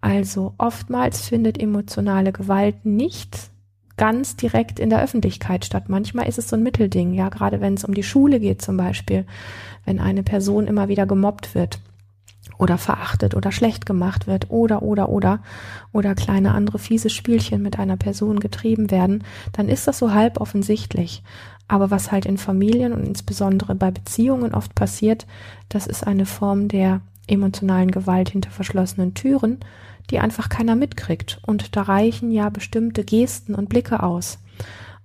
Also 0.00 0.54
oftmals 0.58 1.26
findet 1.26 1.60
emotionale 1.60 2.32
Gewalt 2.32 2.84
nicht 2.84 3.50
ganz 3.96 4.36
direkt 4.36 4.80
in 4.80 4.90
der 4.90 5.02
Öffentlichkeit 5.02 5.64
statt. 5.64 5.88
Manchmal 5.88 6.28
ist 6.28 6.38
es 6.38 6.48
so 6.48 6.56
ein 6.56 6.62
Mittelding, 6.62 7.12
ja, 7.14 7.28
gerade 7.28 7.60
wenn 7.60 7.74
es 7.74 7.84
um 7.84 7.94
die 7.94 8.02
Schule 8.02 8.40
geht 8.40 8.62
zum 8.62 8.76
Beispiel, 8.76 9.26
wenn 9.84 10.00
eine 10.00 10.22
Person 10.22 10.66
immer 10.66 10.88
wieder 10.88 11.06
gemobbt 11.06 11.54
wird 11.54 11.80
oder 12.58 12.78
verachtet 12.78 13.34
oder 13.34 13.52
schlecht 13.52 13.86
gemacht 13.86 14.26
wird 14.26 14.50
oder 14.50 14.82
oder 14.82 15.08
oder 15.08 15.40
oder 15.92 16.14
kleine 16.14 16.52
andere 16.52 16.78
fiese 16.78 17.10
Spielchen 17.10 17.62
mit 17.62 17.78
einer 17.78 17.96
Person 17.96 18.40
getrieben 18.40 18.90
werden, 18.90 19.24
dann 19.52 19.68
ist 19.68 19.86
das 19.86 19.98
so 19.98 20.12
halb 20.12 20.40
offensichtlich. 20.40 21.22
Aber 21.68 21.90
was 21.90 22.12
halt 22.12 22.26
in 22.26 22.38
Familien 22.38 22.92
und 22.92 23.06
insbesondere 23.06 23.74
bei 23.74 23.90
Beziehungen 23.90 24.54
oft 24.54 24.74
passiert, 24.74 25.26
das 25.68 25.86
ist 25.86 26.06
eine 26.06 26.26
Form 26.26 26.68
der 26.68 27.00
emotionalen 27.26 27.90
Gewalt 27.90 28.30
hinter 28.30 28.50
verschlossenen 28.50 29.14
Türen, 29.14 29.60
die 30.10 30.18
einfach 30.18 30.48
keiner 30.48 30.76
mitkriegt. 30.76 31.40
Und 31.46 31.76
da 31.76 31.82
reichen 31.82 32.30
ja 32.30 32.50
bestimmte 32.50 33.04
Gesten 33.04 33.54
und 33.54 33.68
Blicke 33.68 34.02
aus. 34.02 34.38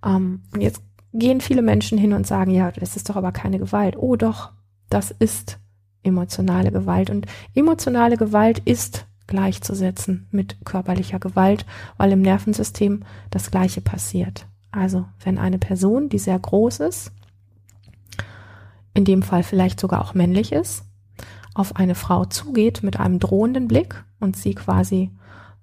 Ähm, 0.03 0.41
und 0.53 0.61
jetzt 0.61 0.81
gehen 1.13 1.41
viele 1.41 1.61
Menschen 1.61 1.97
hin 1.97 2.13
und 2.13 2.27
sagen, 2.27 2.51
ja, 2.51 2.71
das 2.71 2.95
ist 2.95 3.09
doch 3.09 3.15
aber 3.15 3.31
keine 3.31 3.59
Gewalt. 3.59 3.95
Oh 3.97 4.15
doch, 4.15 4.51
das 4.89 5.11
ist 5.11 5.59
emotionale 6.03 6.71
Gewalt. 6.71 7.09
Und 7.09 7.25
emotionale 7.53 8.17
Gewalt 8.17 8.59
ist 8.59 9.05
gleichzusetzen 9.27 10.27
mit 10.31 10.57
körperlicher 10.65 11.19
Gewalt, 11.19 11.65
weil 11.97 12.11
im 12.11 12.21
Nervensystem 12.21 13.03
das 13.29 13.51
Gleiche 13.51 13.81
passiert. 13.81 14.47
Also 14.71 15.05
wenn 15.23 15.37
eine 15.37 15.57
Person, 15.57 16.09
die 16.09 16.19
sehr 16.19 16.37
groß 16.37 16.81
ist, 16.81 17.11
in 18.93 19.05
dem 19.05 19.21
Fall 19.21 19.43
vielleicht 19.43 19.79
sogar 19.79 20.01
auch 20.01 20.13
männlich 20.13 20.51
ist, 20.51 20.83
auf 21.53 21.75
eine 21.75 21.95
Frau 21.95 22.25
zugeht 22.25 22.83
mit 22.83 22.99
einem 22.99 23.19
drohenden 23.19 23.67
Blick 23.67 24.03
und 24.19 24.35
sie 24.35 24.53
quasi 24.53 25.11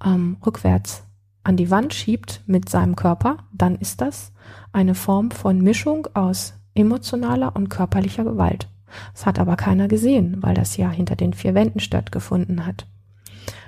ähm, 0.04 0.36
rückwärts 0.44 1.04
an 1.44 1.56
die 1.58 1.70
Wand 1.70 1.92
schiebt 1.92 2.42
mit 2.46 2.68
seinem 2.68 2.96
Körper, 2.96 3.36
dann 3.52 3.76
ist 3.76 4.00
das 4.00 4.32
eine 4.72 4.94
Form 4.94 5.30
von 5.30 5.60
Mischung 5.60 6.08
aus 6.14 6.54
emotionaler 6.74 7.54
und 7.54 7.68
körperlicher 7.68 8.24
Gewalt. 8.24 8.68
Das 9.12 9.26
hat 9.26 9.38
aber 9.38 9.56
keiner 9.56 9.86
gesehen, 9.86 10.38
weil 10.40 10.54
das 10.54 10.76
ja 10.76 10.90
hinter 10.90 11.16
den 11.16 11.34
vier 11.34 11.54
Wänden 11.54 11.80
stattgefunden 11.80 12.66
hat. 12.66 12.86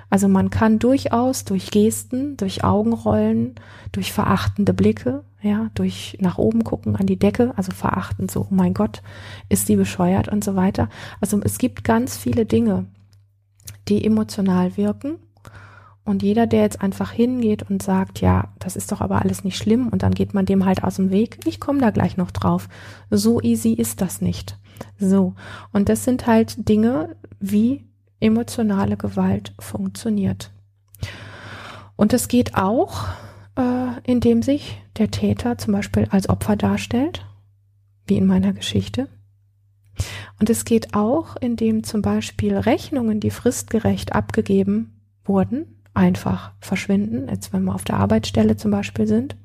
Also 0.09 0.27
man 0.27 0.49
kann 0.49 0.79
durchaus 0.79 1.43
durch 1.43 1.69
Gesten, 1.69 2.37
durch 2.37 2.63
Augenrollen, 2.63 3.55
durch 3.91 4.13
verachtende 4.13 4.73
Blicke, 4.73 5.23
ja, 5.41 5.69
durch 5.75 6.17
nach 6.19 6.37
oben 6.37 6.63
gucken 6.63 6.95
an 6.95 7.05
die 7.05 7.19
Decke, 7.19 7.53
also 7.57 7.71
verachtend 7.71 8.31
so, 8.31 8.41
oh 8.41 8.53
mein 8.53 8.73
Gott, 8.73 9.01
ist 9.49 9.67
die 9.69 9.75
bescheuert 9.75 10.29
und 10.29 10.43
so 10.43 10.55
weiter. 10.55 10.89
Also 11.19 11.39
es 11.43 11.57
gibt 11.57 11.83
ganz 11.83 12.17
viele 12.17 12.45
Dinge, 12.45 12.85
die 13.87 14.05
emotional 14.05 14.77
wirken. 14.77 15.17
Und 16.05 16.23
jeder, 16.23 16.47
der 16.47 16.61
jetzt 16.61 16.81
einfach 16.81 17.11
hingeht 17.11 17.69
und 17.69 17.83
sagt, 17.83 18.21
ja, 18.21 18.53
das 18.59 18.77
ist 18.77 18.93
doch 18.93 19.01
aber 19.01 19.21
alles 19.21 19.43
nicht 19.43 19.57
schlimm 19.57 19.89
und 19.89 20.03
dann 20.03 20.13
geht 20.13 20.33
man 20.33 20.45
dem 20.45 20.63
halt 20.63 20.85
aus 20.85 20.95
dem 20.95 21.11
Weg, 21.11 21.39
ich 21.45 21.59
komme 21.59 21.81
da 21.81 21.89
gleich 21.89 22.15
noch 22.15 22.31
drauf. 22.31 22.69
So 23.09 23.41
easy 23.41 23.73
ist 23.73 23.99
das 23.99 24.21
nicht. 24.21 24.57
So, 24.97 25.33
und 25.73 25.89
das 25.89 26.05
sind 26.05 26.25
halt 26.25 26.69
Dinge, 26.69 27.17
wie 27.41 27.86
emotionale 28.19 28.97
Gewalt 28.97 29.53
funktioniert. 29.59 30.51
Und 31.95 32.13
es 32.13 32.27
geht 32.27 32.55
auch, 32.55 33.05
äh, 33.57 33.99
indem 34.03 34.41
sich 34.41 34.81
der 34.97 35.11
Täter 35.11 35.57
zum 35.57 35.73
Beispiel 35.73 36.07
als 36.09 36.29
Opfer 36.29 36.55
darstellt, 36.55 37.25
wie 38.05 38.17
in 38.17 38.25
meiner 38.25 38.53
Geschichte. 38.53 39.09
Und 40.39 40.49
es 40.49 40.65
geht 40.65 40.93
auch, 40.93 41.35
indem 41.37 41.83
zum 41.83 42.01
Beispiel 42.01 42.55
Rechnungen, 42.55 43.19
die 43.19 43.31
fristgerecht 43.31 44.13
abgegeben 44.13 45.01
wurden, 45.25 45.81
einfach 45.93 46.51
verschwinden, 46.59 47.27
jetzt 47.27 47.51
wenn 47.53 47.63
wir 47.63 47.73
auf 47.73 47.83
der 47.83 47.97
Arbeitsstelle 47.97 48.55
zum 48.55 48.69
Beispiel 48.69 49.07
sind, 49.07 49.35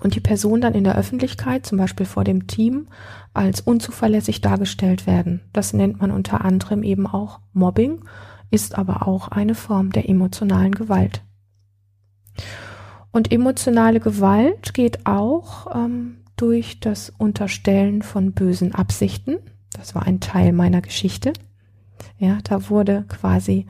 und 0.00 0.14
die 0.14 0.20
Person 0.20 0.60
dann 0.60 0.74
in 0.74 0.84
der 0.84 0.96
Öffentlichkeit, 0.96 1.66
zum 1.66 1.78
Beispiel 1.78 2.06
vor 2.06 2.24
dem 2.24 2.46
Team, 2.46 2.88
als 3.34 3.60
unzuverlässig 3.60 4.40
dargestellt 4.40 5.06
werden. 5.06 5.40
Das 5.52 5.72
nennt 5.72 6.00
man 6.00 6.10
unter 6.10 6.44
anderem 6.44 6.82
eben 6.82 7.06
auch 7.06 7.40
Mobbing, 7.52 8.04
ist 8.50 8.78
aber 8.78 9.06
auch 9.06 9.28
eine 9.28 9.54
Form 9.54 9.90
der 9.92 10.08
emotionalen 10.08 10.74
Gewalt. 10.74 11.22
Und 13.10 13.32
emotionale 13.32 14.00
Gewalt 14.00 14.74
geht 14.74 15.06
auch 15.06 15.74
ähm, 15.74 16.18
durch 16.36 16.80
das 16.80 17.10
Unterstellen 17.10 18.02
von 18.02 18.32
bösen 18.32 18.74
Absichten. 18.74 19.38
Das 19.72 19.94
war 19.94 20.06
ein 20.06 20.20
Teil 20.20 20.52
meiner 20.52 20.82
Geschichte. 20.82 21.32
Ja, 22.18 22.38
da 22.44 22.68
wurde 22.70 23.04
quasi 23.08 23.66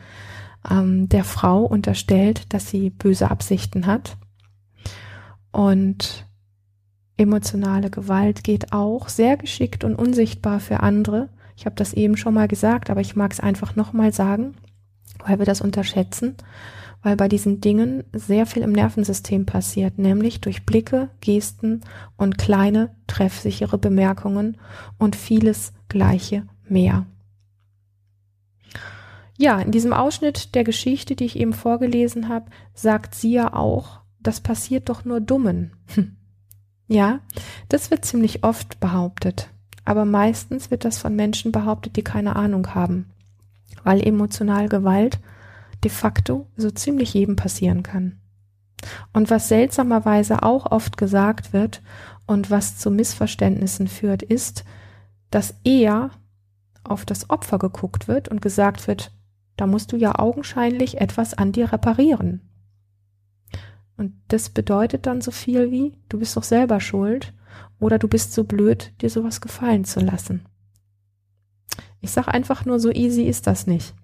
ähm, 0.71 1.09
der 1.09 1.25
Frau 1.25 1.65
unterstellt, 1.65 2.53
dass 2.53 2.69
sie 2.69 2.91
böse 2.91 3.31
Absichten 3.31 3.87
hat. 3.87 4.17
Und 5.59 6.25
emotionale 7.17 7.91
Gewalt 7.91 8.45
geht 8.45 8.73
auch 8.73 9.09
sehr 9.09 9.37
geschickt 9.37 9.83
und 9.83 9.97
unsichtbar 9.97 10.61
für 10.61 10.85
andere. 10.85 11.31
Ich 11.57 11.67
habe 11.67 11.75
das 11.75 11.95
eben 11.95 12.17
schon 12.17 12.35
mal 12.35 12.47
gesagt, 12.47 12.91
aber 12.91 13.01
ich 13.01 13.17
mag 13.17 13.33
es 13.33 13.41
einfach 13.41 13.75
nochmal 13.75 14.13
sagen, 14.13 14.55
weil 15.27 15.41
wir 15.41 15.47
das 15.47 15.61
unterschätzen, 15.61 16.37
weil 17.03 17.17
bei 17.17 17.27
diesen 17.27 17.61
Dingen 17.61 18.05
sehr 18.13 18.47
viel 18.47 18.63
im 18.63 18.71
Nervensystem 18.71 19.47
passiert, 19.47 19.99
nämlich 19.99 20.41
durch 20.41 20.65
Blicke, 20.65 21.11
Gesten 21.21 21.81
und 22.17 22.39
kleine, 22.39 22.95
treffsichere 23.09 23.79
Bemerkungen 23.79 24.59
und 24.97 25.17
vieles 25.17 25.73
Gleiche 25.89 26.47
mehr. 26.69 27.05
Ja, 29.37 29.59
in 29.59 29.73
diesem 29.73 29.93
Ausschnitt 29.93 30.55
der 30.55 30.63
Geschichte, 30.63 31.17
die 31.17 31.25
ich 31.25 31.35
eben 31.35 31.53
vorgelesen 31.53 32.29
habe, 32.29 32.47
sagt 32.75 33.17
sie 33.17 33.33
ja 33.33 33.53
auch, 33.55 33.99
das 34.29 34.43
passiert 34.43 34.91
doch 34.91 35.07
nur 35.07 35.23
Dummen. 35.23 35.73
Ja, 36.87 37.21
das 37.69 37.91
wird 37.91 38.05
ziemlich 38.05 38.45
oft 38.45 38.79
behauptet. 38.79 39.51
Aber 39.85 40.05
meistens 40.07 40.71
wird 40.71 40.87
das 40.87 40.99
von 40.99 41.15
Menschen 41.15 41.53
behauptet, 41.53 41.97
die 41.97 42.03
keine 42.03 42.35
Ahnung 42.37 42.75
haben. 42.75 43.11
Weil 43.85 44.07
emotional 44.07 44.69
Gewalt 44.69 45.19
de 45.83 45.91
facto 45.91 46.47
so 46.57 46.71
ziemlich 46.71 47.15
jedem 47.15 47.37
passieren 47.37 47.83
kann. 47.83 48.21
Und 49.13 49.31
was 49.31 49.49
seltsamerweise 49.49 50.43
auch 50.43 50.65
oft 50.73 50.97
gesagt 50.97 51.53
wird 51.53 51.83
und 52.27 52.51
was 52.51 52.79
zu 52.79 52.91
Missverständnissen 52.91 53.89
führt, 53.89 54.23
ist, 54.23 54.65
dass 55.31 55.55
eher 55.65 56.11
auf 56.85 57.05
das 57.05 57.29
Opfer 57.31 57.59
geguckt 57.59 58.09
wird 58.09 58.29
und 58.29 58.43
gesagt 58.43 58.89
wird, 58.89 59.11
da 59.57 59.67
musst 59.67 59.93
du 59.93 59.97
ja 59.97 60.19
augenscheinlich 60.19 61.01
etwas 61.01 61.35
an 61.35 61.53
dir 61.53 61.73
reparieren. 61.73 62.48
Und 63.99 64.15
das 64.29 64.49
bedeutet 64.49 65.07
dann 65.07 65.21
so 65.21 65.33
viel 65.33 65.71
wie, 65.71 65.93
du 66.09 66.21
bist 66.21 66.37
doch 66.37 66.45
selber 66.45 66.81
schuld 66.81 67.35
oder 67.81 67.99
du 67.99 68.09
bist 68.09 68.33
so 68.33 68.45
blöd, 68.45 68.93
dir 69.03 69.11
sowas 69.11 69.41
gefallen 69.41 69.85
zu 69.85 70.01
lassen. 70.01 70.47
Ich 72.01 72.13
sag 72.13 72.29
einfach 72.29 72.65
nur, 72.65 72.79
so 72.79 72.91
easy 72.91 73.25
ist 73.25 73.49
das 73.49 73.67
nicht. 73.67 73.95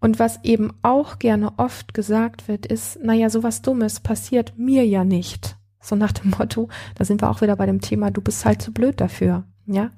Und 0.00 0.18
was 0.18 0.42
eben 0.42 0.72
auch 0.82 1.18
gerne 1.18 1.52
oft 1.58 1.92
gesagt 1.94 2.48
wird, 2.48 2.66
ist, 2.66 2.98
naja, 3.04 3.28
sowas 3.28 3.62
Dummes 3.62 4.00
passiert 4.00 4.58
mir 4.58 4.86
ja 4.86 5.04
nicht. 5.04 5.56
So 5.80 5.94
nach 5.94 6.12
dem 6.12 6.30
Motto, 6.30 6.70
da 6.94 7.04
sind 7.04 7.22
wir 7.22 7.30
auch 7.30 7.42
wieder 7.42 7.56
bei 7.56 7.66
dem 7.66 7.80
Thema, 7.82 8.10
du 8.10 8.22
bist 8.22 8.44
halt 8.44 8.62
zu 8.62 8.72
blöd 8.72 9.00
dafür. 9.00 9.44
Ja. 9.66 9.90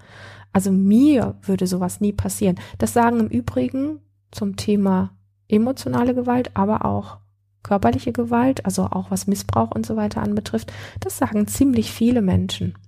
Also 0.52 0.72
mir 0.72 1.36
würde 1.42 1.66
sowas 1.66 2.00
nie 2.00 2.12
passieren. 2.12 2.56
Das 2.78 2.92
sagen 2.92 3.20
im 3.20 3.28
Übrigen 3.28 4.00
zum 4.30 4.56
Thema 4.56 5.16
emotionale 5.48 6.14
Gewalt, 6.14 6.50
aber 6.54 6.84
auch 6.84 7.18
körperliche 7.64 8.12
Gewalt, 8.12 8.64
also 8.64 8.84
auch 8.84 9.10
was 9.10 9.26
Missbrauch 9.26 9.72
und 9.72 9.84
so 9.84 9.96
weiter 9.96 10.22
anbetrifft, 10.22 10.72
das 11.00 11.18
sagen 11.18 11.48
ziemlich 11.48 11.90
viele 11.90 12.22
Menschen. 12.22 12.78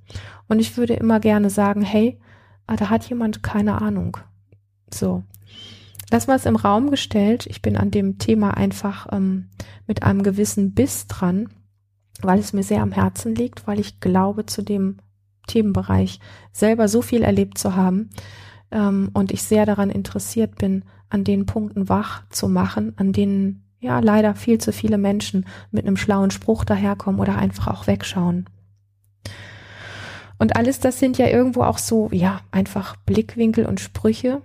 Und 0.47 0.61
ich 0.61 0.77
würde 0.77 0.95
immer 0.95 1.19
gerne 1.19 1.51
sagen, 1.51 1.83
hey, 1.83 2.21
ah, 2.69 2.77
da 2.77 2.91
hat 2.91 3.09
jemand 3.09 3.43
keine 3.43 3.83
Ahnung. 3.83 4.19
So. 4.93 5.25
Das 6.11 6.29
war 6.29 6.37
es 6.37 6.47
im 6.47 6.55
Raum 6.55 6.91
gestellt. 6.91 7.47
Ich 7.47 7.63
bin 7.63 7.77
an 7.77 7.91
dem 7.91 8.19
Thema 8.19 8.57
einfach 8.57 9.09
ähm, 9.11 9.49
mit 9.89 10.05
einem 10.05 10.23
gewissen 10.23 10.73
Biss 10.73 11.09
dran, 11.09 11.49
weil 12.23 12.39
es 12.39 12.53
mir 12.53 12.63
sehr 12.63 12.83
am 12.83 12.93
Herzen 12.93 13.35
liegt, 13.35 13.67
weil 13.67 13.81
ich 13.81 13.99
glaube, 13.99 14.47
zu 14.47 14.63
dem 14.63 14.99
Themenbereich 15.49 16.21
selber 16.53 16.87
so 16.87 17.03
viel 17.03 17.23
erlebt 17.23 17.59
zu 17.59 17.75
haben 17.75 18.11
ähm, 18.71 19.11
und 19.15 19.33
ich 19.33 19.43
sehr 19.43 19.67
daran 19.67 19.91
interessiert 19.91 20.57
bin, 20.57 20.85
an 21.09 21.25
den 21.25 21.47
Punkten 21.47 21.89
wach 21.89 22.23
zu 22.31 22.49
machen, 22.49 22.93
an 22.97 23.13
denen 23.13 23.66
ja 23.81 24.01
leider 24.01 24.35
viel 24.35 24.59
zu 24.59 24.73
viele 24.73 24.99
Menschen 24.99 25.47
mit 25.71 25.87
einem 25.87 25.97
schlauen 25.97 26.31
Spruch 26.31 26.65
daherkommen 26.65 27.21
oder 27.21 27.37
einfach 27.37 27.69
auch 27.69 27.87
wegschauen. 27.87 28.47
Und 30.39 30.57
alles 30.57 30.81
das 30.81 30.99
sind 30.99 31.19
ja 31.19 31.29
irgendwo 31.29 31.63
auch 31.63 31.79
so, 31.79 32.09
ja, 32.13 32.41
einfach 32.51 32.97
Blickwinkel 32.97 33.65
und 33.65 33.81
Sprüche, 33.81 34.43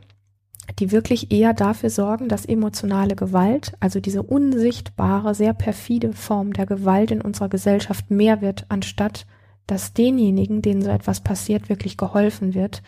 die 0.79 0.91
wirklich 0.91 1.31
eher 1.31 1.53
dafür 1.53 1.89
sorgen, 1.89 2.29
dass 2.29 2.45
emotionale 2.45 3.15
Gewalt, 3.15 3.73
also 3.79 3.99
diese 3.99 4.23
unsichtbare, 4.23 5.35
sehr 5.35 5.53
perfide 5.53 6.13
Form 6.13 6.53
der 6.53 6.65
Gewalt 6.65 7.11
in 7.11 7.21
unserer 7.21 7.49
Gesellschaft 7.49 8.09
mehr 8.09 8.41
wird, 8.41 8.65
anstatt 8.69 9.25
dass 9.67 9.93
denjenigen, 9.93 10.61
denen 10.61 10.81
so 10.81 10.89
etwas 10.89 11.21
passiert, 11.21 11.69
wirklich 11.69 11.95
geholfen 11.95 12.53
wird, 12.53 12.81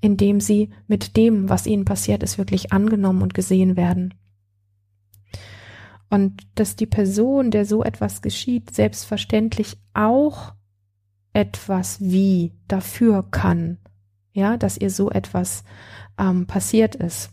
indem 0.00 0.40
sie 0.40 0.70
mit 0.86 1.16
dem, 1.16 1.48
was 1.48 1.66
ihnen 1.66 1.84
passiert 1.84 2.22
ist, 2.22 2.38
wirklich 2.38 2.72
angenommen 2.72 3.20
und 3.22 3.34
gesehen 3.34 3.76
werden. 3.76 4.14
Und 6.10 6.42
dass 6.56 6.76
die 6.76 6.86
Person, 6.86 7.50
der 7.50 7.64
so 7.64 7.84
etwas 7.84 8.20
geschieht, 8.20 8.74
selbstverständlich 8.74 9.78
auch 9.94 10.52
etwas 11.32 12.00
wie 12.00 12.52
dafür 12.66 13.24
kann, 13.30 13.78
ja, 14.32 14.56
dass 14.56 14.76
ihr 14.76 14.90
so 14.90 15.10
etwas 15.10 15.62
ähm, 16.18 16.46
passiert 16.46 16.96
ist. 16.96 17.30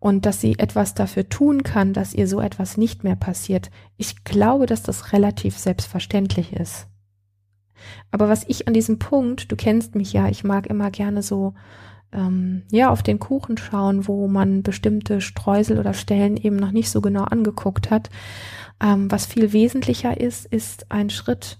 Und 0.00 0.26
dass 0.26 0.40
sie 0.40 0.58
etwas 0.58 0.94
dafür 0.94 1.28
tun 1.28 1.62
kann, 1.62 1.92
dass 1.92 2.14
ihr 2.14 2.26
so 2.26 2.40
etwas 2.40 2.76
nicht 2.76 3.04
mehr 3.04 3.16
passiert. 3.16 3.70
Ich 3.96 4.24
glaube, 4.24 4.66
dass 4.66 4.82
das 4.82 5.12
relativ 5.12 5.56
selbstverständlich 5.58 6.52
ist. 6.54 6.88
Aber 8.10 8.28
was 8.28 8.44
ich 8.48 8.66
an 8.66 8.74
diesem 8.74 8.98
Punkt, 8.98 9.52
du 9.52 9.56
kennst 9.56 9.94
mich 9.94 10.12
ja, 10.12 10.28
ich 10.28 10.42
mag 10.42 10.66
immer 10.66 10.90
gerne 10.90 11.22
so 11.22 11.54
ähm, 12.12 12.62
ja 12.70 12.90
auf 12.90 13.02
den 13.02 13.18
Kuchen 13.18 13.56
schauen, 13.56 14.06
wo 14.08 14.28
man 14.28 14.62
bestimmte 14.62 15.20
Streusel 15.20 15.78
oder 15.78 15.94
Stellen 15.94 16.36
eben 16.36 16.56
noch 16.56 16.72
nicht 16.72 16.90
so 16.90 17.00
genau 17.00 17.24
angeguckt 17.24 17.90
hat. 17.90 18.10
Ähm, 18.82 19.10
was 19.10 19.26
viel 19.26 19.52
wesentlicher 19.52 20.20
ist, 20.20 20.46
ist 20.46 20.90
ein 20.90 21.10
Schritt 21.10 21.58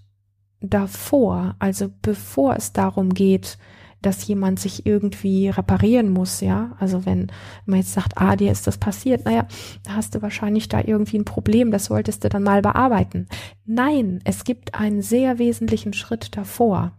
davor, 0.61 1.57
also 1.59 1.89
bevor 2.03 2.57
es 2.57 2.73
darum 2.73 3.15
geht, 3.15 3.59
dass 4.03 4.27
jemand 4.27 4.59
sich 4.59 4.87
irgendwie 4.87 5.49
reparieren 5.51 6.11
muss, 6.11 6.41
ja. 6.41 6.75
Also 6.81 7.05
wenn 7.05 7.31
man 7.67 7.81
jetzt 7.81 7.93
sagt, 7.93 8.15
ah, 8.17 8.35
dir 8.35 8.51
ist 8.51 8.67
das 8.67 8.79
passiert, 8.79 9.27
naja, 9.27 9.47
da 9.85 9.93
hast 9.97 10.15
du 10.15 10.23
wahrscheinlich 10.23 10.69
da 10.69 10.81
irgendwie 10.83 11.19
ein 11.19 11.27
Problem, 11.27 11.71
das 11.71 11.87
solltest 11.87 12.25
du 12.25 12.31
dann 12.31 12.43
mal 12.43 12.63
bearbeiten. 12.63 13.29
Nein, 13.67 14.21
es 14.25 14.45
gibt 14.45 14.75
einen 14.75 15.03
sehr 15.03 15.39
wesentlichen 15.39 15.93
Schritt 15.93 16.37
davor. 16.37 16.93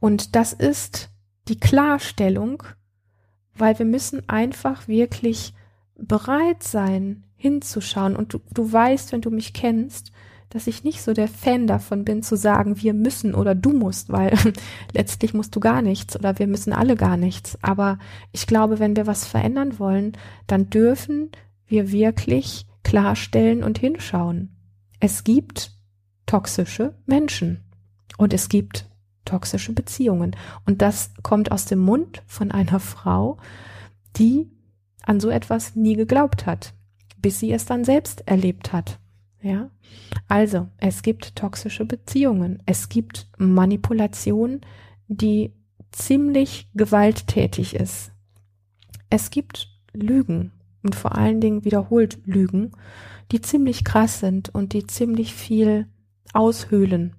Und 0.00 0.34
das 0.34 0.52
ist 0.52 1.11
die 1.48 1.58
Klarstellung, 1.58 2.62
weil 3.54 3.78
wir 3.78 3.86
müssen 3.86 4.28
einfach 4.28 4.88
wirklich 4.88 5.54
bereit 5.96 6.62
sein, 6.62 7.24
hinzuschauen. 7.36 8.16
Und 8.16 8.34
du, 8.34 8.40
du 8.52 8.72
weißt, 8.72 9.12
wenn 9.12 9.20
du 9.20 9.30
mich 9.30 9.52
kennst, 9.52 10.12
dass 10.48 10.66
ich 10.66 10.84
nicht 10.84 11.02
so 11.02 11.12
der 11.12 11.28
Fan 11.28 11.66
davon 11.66 12.04
bin, 12.04 12.22
zu 12.22 12.36
sagen, 12.36 12.80
wir 12.82 12.92
müssen 12.92 13.34
oder 13.34 13.54
du 13.54 13.72
musst, 13.72 14.12
weil 14.12 14.36
letztlich 14.92 15.34
musst 15.34 15.56
du 15.56 15.60
gar 15.60 15.82
nichts 15.82 16.14
oder 16.16 16.38
wir 16.38 16.46
müssen 16.46 16.72
alle 16.72 16.94
gar 16.94 17.16
nichts. 17.16 17.58
Aber 17.62 17.98
ich 18.32 18.46
glaube, 18.46 18.78
wenn 18.78 18.94
wir 18.94 19.06
was 19.06 19.26
verändern 19.26 19.78
wollen, 19.78 20.12
dann 20.46 20.70
dürfen 20.70 21.30
wir 21.66 21.90
wirklich 21.90 22.66
klarstellen 22.84 23.64
und 23.64 23.78
hinschauen. 23.78 24.56
Es 25.00 25.24
gibt 25.24 25.72
toxische 26.26 26.94
Menschen 27.06 27.64
und 28.18 28.32
es 28.34 28.48
gibt 28.48 28.88
toxische 29.24 29.72
Beziehungen. 29.72 30.36
Und 30.66 30.82
das 30.82 31.12
kommt 31.22 31.52
aus 31.52 31.64
dem 31.64 31.78
Mund 31.78 32.22
von 32.26 32.50
einer 32.50 32.80
Frau, 32.80 33.38
die 34.16 34.50
an 35.02 35.20
so 35.20 35.30
etwas 35.30 35.74
nie 35.76 35.94
geglaubt 35.94 36.46
hat, 36.46 36.74
bis 37.18 37.40
sie 37.40 37.52
es 37.52 37.64
dann 37.64 37.84
selbst 37.84 38.26
erlebt 38.26 38.72
hat. 38.72 38.98
Ja. 39.40 39.70
Also, 40.28 40.68
es 40.78 41.02
gibt 41.02 41.36
toxische 41.36 41.84
Beziehungen. 41.84 42.62
Es 42.66 42.88
gibt 42.88 43.28
Manipulation, 43.38 44.60
die 45.08 45.52
ziemlich 45.90 46.68
gewalttätig 46.74 47.74
ist. 47.74 48.12
Es 49.10 49.30
gibt 49.30 49.68
Lügen 49.92 50.52
und 50.82 50.94
vor 50.94 51.16
allen 51.16 51.40
Dingen 51.40 51.64
wiederholt 51.64 52.20
Lügen, 52.24 52.72
die 53.30 53.40
ziemlich 53.40 53.84
krass 53.84 54.20
sind 54.20 54.48
und 54.48 54.72
die 54.72 54.86
ziemlich 54.86 55.34
viel 55.34 55.86
aushöhlen 56.32 57.14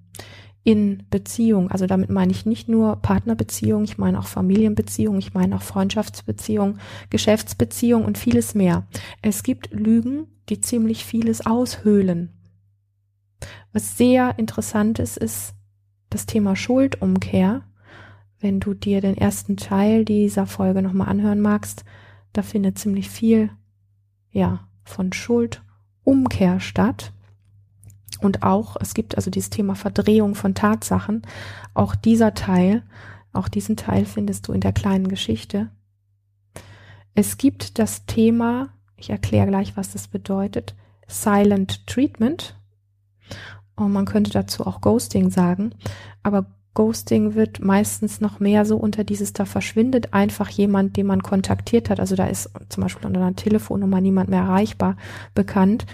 in 0.64 1.04
Beziehung. 1.10 1.70
Also 1.70 1.86
damit 1.86 2.10
meine 2.10 2.32
ich 2.32 2.46
nicht 2.46 2.68
nur 2.68 2.96
Partnerbeziehung, 2.96 3.84
ich 3.84 3.98
meine 3.98 4.18
auch 4.18 4.26
Familienbeziehung, 4.26 5.18
ich 5.18 5.34
meine 5.34 5.56
auch 5.56 5.62
Freundschaftsbeziehung, 5.62 6.78
Geschäftsbeziehung 7.10 8.04
und 8.04 8.18
vieles 8.18 8.54
mehr. 8.54 8.86
Es 9.22 9.42
gibt 9.42 9.72
Lügen, 9.72 10.26
die 10.48 10.60
ziemlich 10.60 11.04
vieles 11.04 11.44
aushöhlen. 11.44 12.30
Was 13.72 13.98
sehr 13.98 14.38
interessant 14.38 14.98
ist, 14.98 15.18
ist 15.18 15.54
das 16.10 16.26
Thema 16.26 16.56
Schuldumkehr. 16.56 17.62
Wenn 18.40 18.60
du 18.60 18.72
dir 18.74 19.00
den 19.00 19.16
ersten 19.16 19.56
Teil 19.56 20.04
dieser 20.04 20.46
Folge 20.46 20.80
nochmal 20.80 21.08
anhören 21.08 21.40
magst, 21.40 21.84
da 22.32 22.42
findet 22.42 22.78
ziemlich 22.78 23.10
viel, 23.10 23.50
ja, 24.30 24.68
von 24.84 25.12
Schuldumkehr 25.12 26.60
statt. 26.60 27.13
Und 28.24 28.42
auch, 28.42 28.76
es 28.80 28.94
gibt 28.94 29.16
also 29.16 29.30
dieses 29.30 29.50
Thema 29.50 29.74
Verdrehung 29.74 30.34
von 30.34 30.54
Tatsachen. 30.54 31.22
Auch 31.74 31.94
dieser 31.94 32.32
Teil, 32.32 32.82
auch 33.34 33.48
diesen 33.48 33.76
Teil 33.76 34.06
findest 34.06 34.48
du 34.48 34.52
in 34.52 34.62
der 34.62 34.72
kleinen 34.72 35.08
Geschichte. 35.08 35.68
Es 37.14 37.36
gibt 37.36 37.78
das 37.78 38.06
Thema, 38.06 38.70
ich 38.96 39.10
erkläre 39.10 39.48
gleich, 39.48 39.76
was 39.76 39.92
das 39.92 40.08
bedeutet, 40.08 40.74
Silent 41.06 41.86
Treatment. 41.86 42.56
Und 43.76 43.92
man 43.92 44.06
könnte 44.06 44.30
dazu 44.30 44.66
auch 44.66 44.80
Ghosting 44.80 45.28
sagen. 45.28 45.74
Aber 46.22 46.46
Ghosting 46.72 47.34
wird 47.34 47.60
meistens 47.60 48.22
noch 48.22 48.40
mehr 48.40 48.64
so 48.64 48.78
unter 48.78 49.04
dieses, 49.04 49.34
da 49.34 49.44
verschwindet 49.44 50.14
einfach 50.14 50.48
jemand, 50.48 50.96
den 50.96 51.06
man 51.06 51.22
kontaktiert 51.22 51.90
hat. 51.90 52.00
Also 52.00 52.16
da 52.16 52.26
ist 52.26 52.50
zum 52.70 52.82
Beispiel 52.82 53.06
unter 53.06 53.20
einer 53.20 53.36
Telefonnummer 53.36 54.00
niemand 54.00 54.30
mehr 54.30 54.44
erreichbar 54.44 54.96
bekannt. 55.34 55.84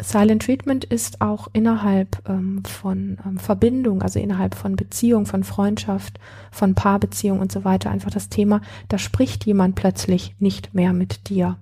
Silent 0.00 0.42
Treatment 0.42 0.84
ist 0.84 1.20
auch 1.20 1.48
innerhalb 1.52 2.22
ähm, 2.28 2.62
von 2.64 3.18
ähm, 3.26 3.38
Verbindung, 3.38 4.02
also 4.02 4.20
innerhalb 4.20 4.54
von 4.54 4.76
Beziehung, 4.76 5.26
von 5.26 5.42
Freundschaft, 5.42 6.20
von 6.52 6.74
Paarbeziehung 6.74 7.40
und 7.40 7.50
so 7.50 7.64
weiter 7.64 7.90
einfach 7.90 8.10
das 8.10 8.28
Thema, 8.28 8.60
da 8.88 8.98
spricht 8.98 9.44
jemand 9.44 9.74
plötzlich 9.74 10.36
nicht 10.38 10.72
mehr 10.72 10.92
mit 10.92 11.28
dir. 11.28 11.56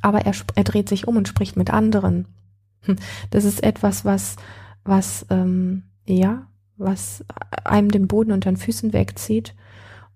Aber 0.00 0.22
er, 0.22 0.34
er 0.54 0.64
dreht 0.64 0.88
sich 0.88 1.06
um 1.06 1.16
und 1.16 1.28
spricht 1.28 1.56
mit 1.56 1.70
anderen. 1.72 2.26
Hm, 2.80 2.96
das 3.30 3.44
ist 3.44 3.62
etwas, 3.62 4.04
was, 4.04 4.36
was, 4.84 5.24
ähm, 5.30 5.84
ja, 6.04 6.48
was 6.76 7.24
einem 7.64 7.92
den 7.92 8.08
Boden 8.08 8.32
unter 8.32 8.50
den 8.50 8.56
Füßen 8.56 8.92
wegzieht 8.92 9.54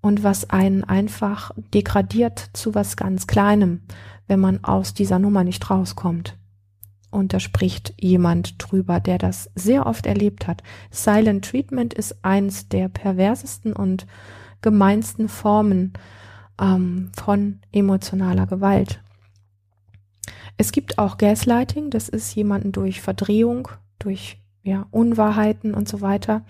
und 0.01 0.25
was 0.25 0.51
einen 0.51 0.83
einfach 0.83 1.53
degradiert 1.73 2.51
zu 2.55 2.75
was 2.75 2.97
ganz 2.97 3.29
Kleinem, 3.29 3.83
wenn 4.27 4.41
man 4.41 4.65
aus 4.65 4.95
dieser 4.95 5.21
Nummer 5.21 5.45
nicht 5.45 5.71
rauskommt. 5.71 6.37
Und 7.17 7.33
da 7.33 7.41
spricht 7.41 7.95
jemand 7.99 8.57
drüber, 8.59 9.01
der 9.01 9.17
das 9.17 9.51
sehr 9.55 9.87
oft 9.87 10.05
erlebt 10.05 10.47
hat. 10.47 10.63
Silent 10.91 11.47
Treatment 11.47 11.95
ist 11.95 12.17
eins 12.23 12.69
der 12.69 12.91
perversesten 12.91 13.73
und 13.73 14.07
gemeinsten 14.61 15.31
Formen 15.31 15.95
ähm, 16.61 17.11
von 17.17 17.61
emotionaler 17.73 18.47
Gewalt. 18.47 19.01
Es 20.59 20.73
gibt 20.73 20.99
auch 20.99 21.17
Gaslighting, 21.17 21.89
das 21.89 22.11
ist 22.11 22.35
jemanden 22.35 22.73
durch 22.73 23.01
Verdrehung, 23.01 23.69
durch 23.99 24.39
ja, 24.63 24.87
Unwahrheiten 24.91 25.73
und 25.73 25.89
so 25.89 26.03
weiter 26.03 26.45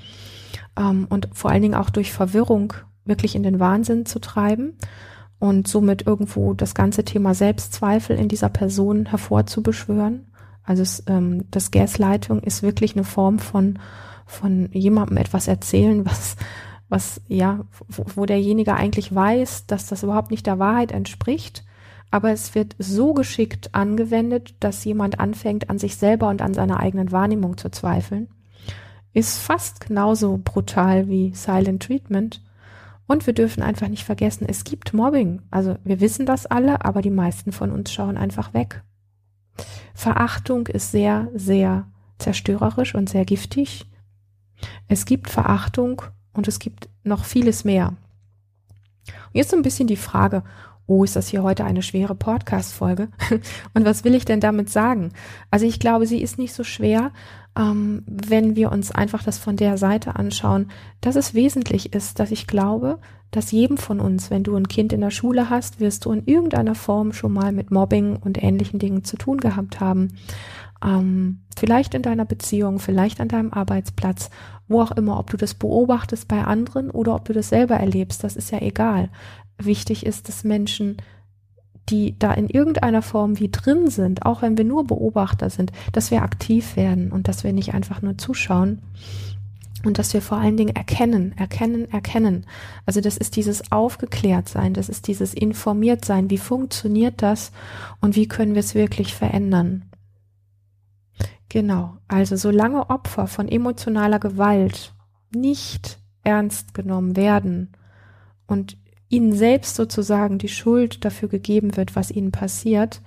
ähm, 0.77 1.07
und 1.09 1.29
vor 1.33 1.53
allen 1.53 1.63
Dingen 1.63 1.75
auch 1.77 1.91
durch 1.91 2.13
Verwirrung 2.13 2.73
wirklich 3.05 3.37
in 3.37 3.45
den 3.45 3.61
Wahnsinn 3.61 4.05
zu 4.05 4.19
treiben 4.19 4.77
und 5.39 5.69
somit 5.69 6.09
irgendwo 6.09 6.55
das 6.55 6.75
ganze 6.75 7.05
Thema 7.05 7.35
Selbstzweifel 7.35 8.17
in 8.19 8.27
dieser 8.27 8.49
Person 8.49 9.07
hervorzubeschwören. 9.07 10.27
Also 10.67 10.83
es, 10.83 11.03
ähm, 11.07 11.45
das 11.51 11.71
Gaslighting 11.71 12.41
ist 12.41 12.63
wirklich 12.63 12.95
eine 12.95 13.05
Form 13.05 13.39
von 13.39 13.79
von 14.29 14.69
jemandem 14.73 15.19
etwas 15.19 15.47
erzählen, 15.49 16.05
was 16.05 16.37
was 16.89 17.21
ja, 17.29 17.65
wo, 17.89 18.05
wo 18.15 18.27
derjenige 18.27 18.75
eigentlich 18.75 19.15
weiß, 19.15 19.67
dass 19.67 19.87
das 19.87 20.03
überhaupt 20.03 20.31
nicht 20.31 20.47
der 20.47 20.59
Wahrheit 20.59 20.93
entspricht 20.93 21.65
aber 22.11 22.31
es 22.31 22.55
wird 22.55 22.77
so 22.79 23.15
geschickt 23.15 23.75
angewendet, 23.75 24.55
dass 24.61 24.85
jemand 24.85 25.21
anfängt, 25.21 25.71
an 25.71 25.79
sich 25.79 25.97
selber 25.97 26.29
und 26.29 26.41
an 26.41 26.55
seiner 26.55 26.81
eigenen 26.81 27.13
Wahrnehmung 27.13 27.59
zu 27.59 27.71
zweifeln. 27.71 28.29
Ist 29.13 29.39
fast 29.39 29.81
genauso 29.81 30.41
brutal 30.43 31.09
wie 31.09 31.35
Silent 31.35 31.83
Treatment. 31.83 32.43
Und 33.07 33.27
wir 33.27 33.35
dürfen 33.35 33.63
einfach 33.63 33.89
nicht 33.89 34.05
vergessen, 34.05 34.47
es 34.49 34.65
gibt 34.65 34.93
Mobbing. 34.93 35.43
Also 35.51 35.77
wir 35.85 36.01
wissen 36.01 36.27
das 36.27 36.47
alle, 36.47 36.85
aber 36.85 37.03
die 37.03 37.11
meisten 37.11 37.53
von 37.53 37.71
uns 37.71 37.93
schauen 37.93 38.17
einfach 38.17 38.53
weg. 38.53 38.83
Verachtung 39.95 40.67
ist 40.67 40.91
sehr, 40.91 41.29
sehr 41.35 41.87
zerstörerisch 42.19 42.95
und 42.95 43.09
sehr 43.09 43.25
giftig. 43.25 43.87
Es 44.89 45.05
gibt 45.05 45.31
Verachtung 45.31 46.03
und 46.33 46.49
es 46.49 46.59
gibt 46.59 46.89
noch 47.03 47.25
vieles 47.25 47.65
mehr. 47.65 47.89
Und 49.09 49.35
jetzt 49.35 49.51
so 49.51 49.57
ein 49.57 49.63
bisschen 49.63 49.87
die 49.87 49.97
Frage, 49.97 50.43
oh, 50.87 51.05
ist 51.05 51.17
das 51.17 51.29
hier 51.29 51.43
heute 51.43 51.65
eine 51.65 51.83
schwere 51.83 52.15
Podcast-Folge? 52.15 53.09
Und 53.75 53.85
was 53.85 54.05
will 54.05 54.15
ich 54.15 54.25
denn 54.25 54.41
damit 54.41 54.71
sagen? 54.71 55.13
Also 55.51 55.67
ich 55.67 55.81
glaube, 55.81 56.07
sie 56.07 56.23
ist 56.23 56.39
nicht 56.39 56.55
so 56.55 56.65
schwer, 56.65 57.13
ähm, 57.59 58.05
wenn 58.07 58.57
wir 58.57 58.71
uns 58.71 58.93
einfach 58.93 59.23
das 59.23 59.39
von 59.39 59.57
der 59.57 59.79
Seite 59.79 60.17
anschauen, 60.17 60.71
dass 61.01 61.17
es 61.17 61.35
wesentlich 61.35 61.93
ist, 61.93 62.21
dass 62.21 62.31
ich 62.31 62.47
glaube, 62.47 63.01
dass 63.31 63.51
jedem 63.53 63.77
von 63.77 64.01
uns, 64.01 64.31
wenn 64.31 64.45
du 64.45 64.57
ein 64.57 64.69
Kind 64.69 64.93
in 64.93 65.01
der 65.01 65.11
Schule 65.11 65.51
hast, 65.51 65.81
wirst 65.81 66.05
du 66.05 66.13
in 66.13 66.27
irgendeiner 66.27 66.75
Form 66.75 67.13
schon 67.13 67.33
mal 67.33 67.53
mit 67.53 67.71
Mobbing 67.71 68.17
und 68.17 68.43
ähnlichen 68.43 68.79
Dingen 68.79 69.05
zu 69.05 69.17
tun 69.17 69.39
gehabt 69.39 69.81
haben. 69.81 70.15
Ähm, 70.85 71.41
vielleicht 71.59 71.95
in 71.95 72.03
deiner 72.03 72.25
Beziehung, 72.25 72.79
vielleicht 72.79 73.21
an 73.21 73.29
deinem 73.29 73.53
Arbeitsplatz, 73.53 74.31
wo 74.69 74.81
auch 74.81 74.93
immer, 74.93 75.19
ob 75.19 75.31
du 75.31 75.37
das 75.37 75.55
beobachtest 75.55 76.29
bei 76.29 76.45
anderen 76.45 76.91
oder 76.91 77.15
ob 77.15 77.25
du 77.25 77.33
das 77.33 77.49
selber 77.49 77.77
erlebst, 77.77 78.25
das 78.25 78.37
ist 78.37 78.51
ja 78.51 78.61
egal 78.61 79.11
wichtig 79.59 80.05
ist, 80.05 80.29
dass 80.29 80.45
Menschen, 80.45 80.97
die 81.89 82.19
da 82.19 82.33
in 82.33 82.49
irgendeiner 82.49 83.03
Form 83.03 83.39
wie 83.39 83.51
drin 83.51 83.89
sind, 83.89 84.27
auch 84.27 84.43
wenn 84.43 84.59
wir 84.59 84.65
nur 84.65 84.87
Beobachter 84.87 85.51
sind, 85.51 85.73
dass 85.93 86.11
wir 86.11 86.23
aktiv 86.23 86.77
werden 86.77 87.13
und 87.13 87.29
dass 87.29 87.45
wir 87.45 87.53
nicht 87.53 87.75
einfach 87.75 88.03
nur 88.03 88.19
zuschauen 88.19 88.83
und 89.87 89.99
dass 89.99 90.13
wir 90.13 90.21
vor 90.21 90.39
allen 90.39 90.57
Dingen 90.57 90.75
erkennen, 90.75 91.33
erkennen, 91.39 91.91
erkennen. 91.91 92.47
Also 92.85 93.01
das 93.01 93.17
ist 93.17 93.37
dieses 93.37 93.71
aufgeklärt 93.71 94.49
sein, 94.49 94.75
das 94.75 94.89
ist 94.89 95.07
dieses 95.07 95.33
informiert 95.33 96.05
sein. 96.05 96.29
Wie 96.29 96.39
funktioniert 96.39 97.23
das 97.23 97.53
und 98.01 98.17
wie 98.17 98.27
können 98.27 98.55
wir 98.55 98.61
es 98.61 98.75
wirklich 98.75 99.15
verändern? 99.15 99.85
Genau. 101.49 101.97
Also 102.09 102.37
solange 102.37 102.91
Opfer 102.91 103.29
von 103.29 103.49
emotionaler 103.49 104.19
Gewalt 104.19 104.93
nicht 105.33 106.01
ernst 106.25 106.75
genommen 106.75 107.15
werden 107.15 107.73
und 108.49 108.77
ihnen 109.09 109.33
selbst 109.33 109.77
sozusagen 109.77 110.39
die 110.39 110.49
Schuld 110.49 111.05
dafür 111.05 111.29
gegeben 111.29 111.77
wird, 111.77 111.95
was 111.95 112.11
ihnen 112.11 112.33
passiert 112.33 113.03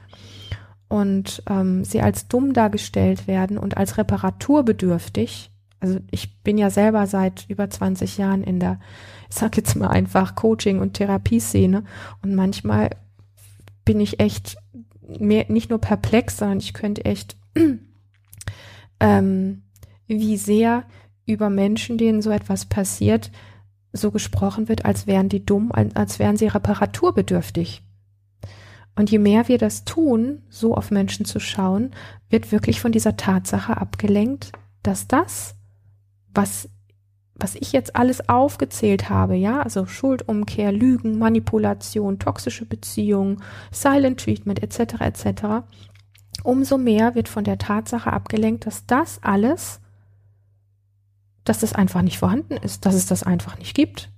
und 0.87 1.43
ähm, 1.49 1.83
sie 1.83 2.01
als 2.01 2.29
dumm 2.29 2.53
dargestellt 2.53 3.27
werden 3.27 3.57
und 3.57 3.75
als 3.75 3.97
reparaturbedürftig. 3.97 5.51
Also 5.79 5.99
ich 6.11 6.41
bin 6.43 6.57
ja 6.57 6.69
selber 6.69 7.07
seit 7.07 7.45
über 7.47 7.69
20 7.69 8.17
Jahren 8.17 8.43
in 8.43 8.59
der, 8.59 8.79
ich 9.29 9.35
sag 9.35 9.55
jetzt 9.57 9.75
mal 9.75 9.87
einfach 9.87 10.35
Coaching- 10.35 10.79
und 10.79 10.93
Therapieszene 10.93 11.83
und 12.21 12.35
manchmal 12.35 12.89
bin 13.85 13.99
ich 13.99 14.19
echt 14.19 14.57
mehr, 15.19 15.45
nicht 15.47 15.69
nur 15.69 15.79
perplex, 15.79 16.37
sondern 16.37 16.59
ich 16.59 16.73
könnte 16.73 17.05
echt, 17.05 17.37
ähm, 18.99 19.63
wie 20.07 20.37
sehr 20.37 20.83
über 21.25 21.49
Menschen, 21.49 21.97
denen 21.97 22.21
so 22.21 22.31
etwas 22.31 22.65
passiert, 22.65 23.31
so 23.91 24.11
gesprochen 24.11 24.67
wird, 24.67 24.85
als 24.85 25.07
wären 25.07 25.29
die 25.29 25.45
dumm, 25.45 25.71
als 25.71 26.19
wären 26.19 26.37
sie 26.37 26.47
reparaturbedürftig. 26.47 27.83
Und 28.95 29.09
je 29.09 29.19
mehr 29.19 29.47
wir 29.47 29.57
das 29.57 29.85
tun, 29.85 30.43
so 30.49 30.75
auf 30.75 30.91
Menschen 30.91 31.25
zu 31.25 31.39
schauen, 31.39 31.91
wird 32.29 32.51
wirklich 32.51 32.81
von 32.81 32.91
dieser 32.91 33.17
Tatsache 33.17 33.77
abgelenkt, 33.77 34.51
dass 34.83 35.07
das, 35.07 35.55
was, 36.41 36.69
was 37.35 37.55
ich 37.55 37.71
jetzt 37.71 37.95
alles 37.95 38.27
aufgezählt 38.29 39.09
habe, 39.09 39.35
ja, 39.35 39.61
also 39.61 39.85
Schuldumkehr, 39.85 40.71
Lügen, 40.71 41.17
Manipulation, 41.17 42.19
toxische 42.19 42.65
Beziehungen, 42.65 43.43
Silent 43.71 44.19
Treatment 44.19 44.63
etc. 44.63 45.01
etc., 45.01 45.31
umso 46.43 46.77
mehr 46.77 47.15
wird 47.15 47.27
von 47.27 47.43
der 47.43 47.57
Tatsache 47.57 48.13
abgelenkt, 48.13 48.65
dass 48.65 48.85
das 48.85 49.21
alles 49.21 49.81
dass 51.49 51.59
das 51.59 51.73
einfach 51.73 52.03
nicht 52.03 52.19
vorhanden 52.19 52.57
ist, 52.57 52.85
dass 52.85 52.93
es 52.93 53.07
das 53.07 53.23
einfach 53.23 53.57
nicht 53.57 53.75
gibt. 53.75 54.11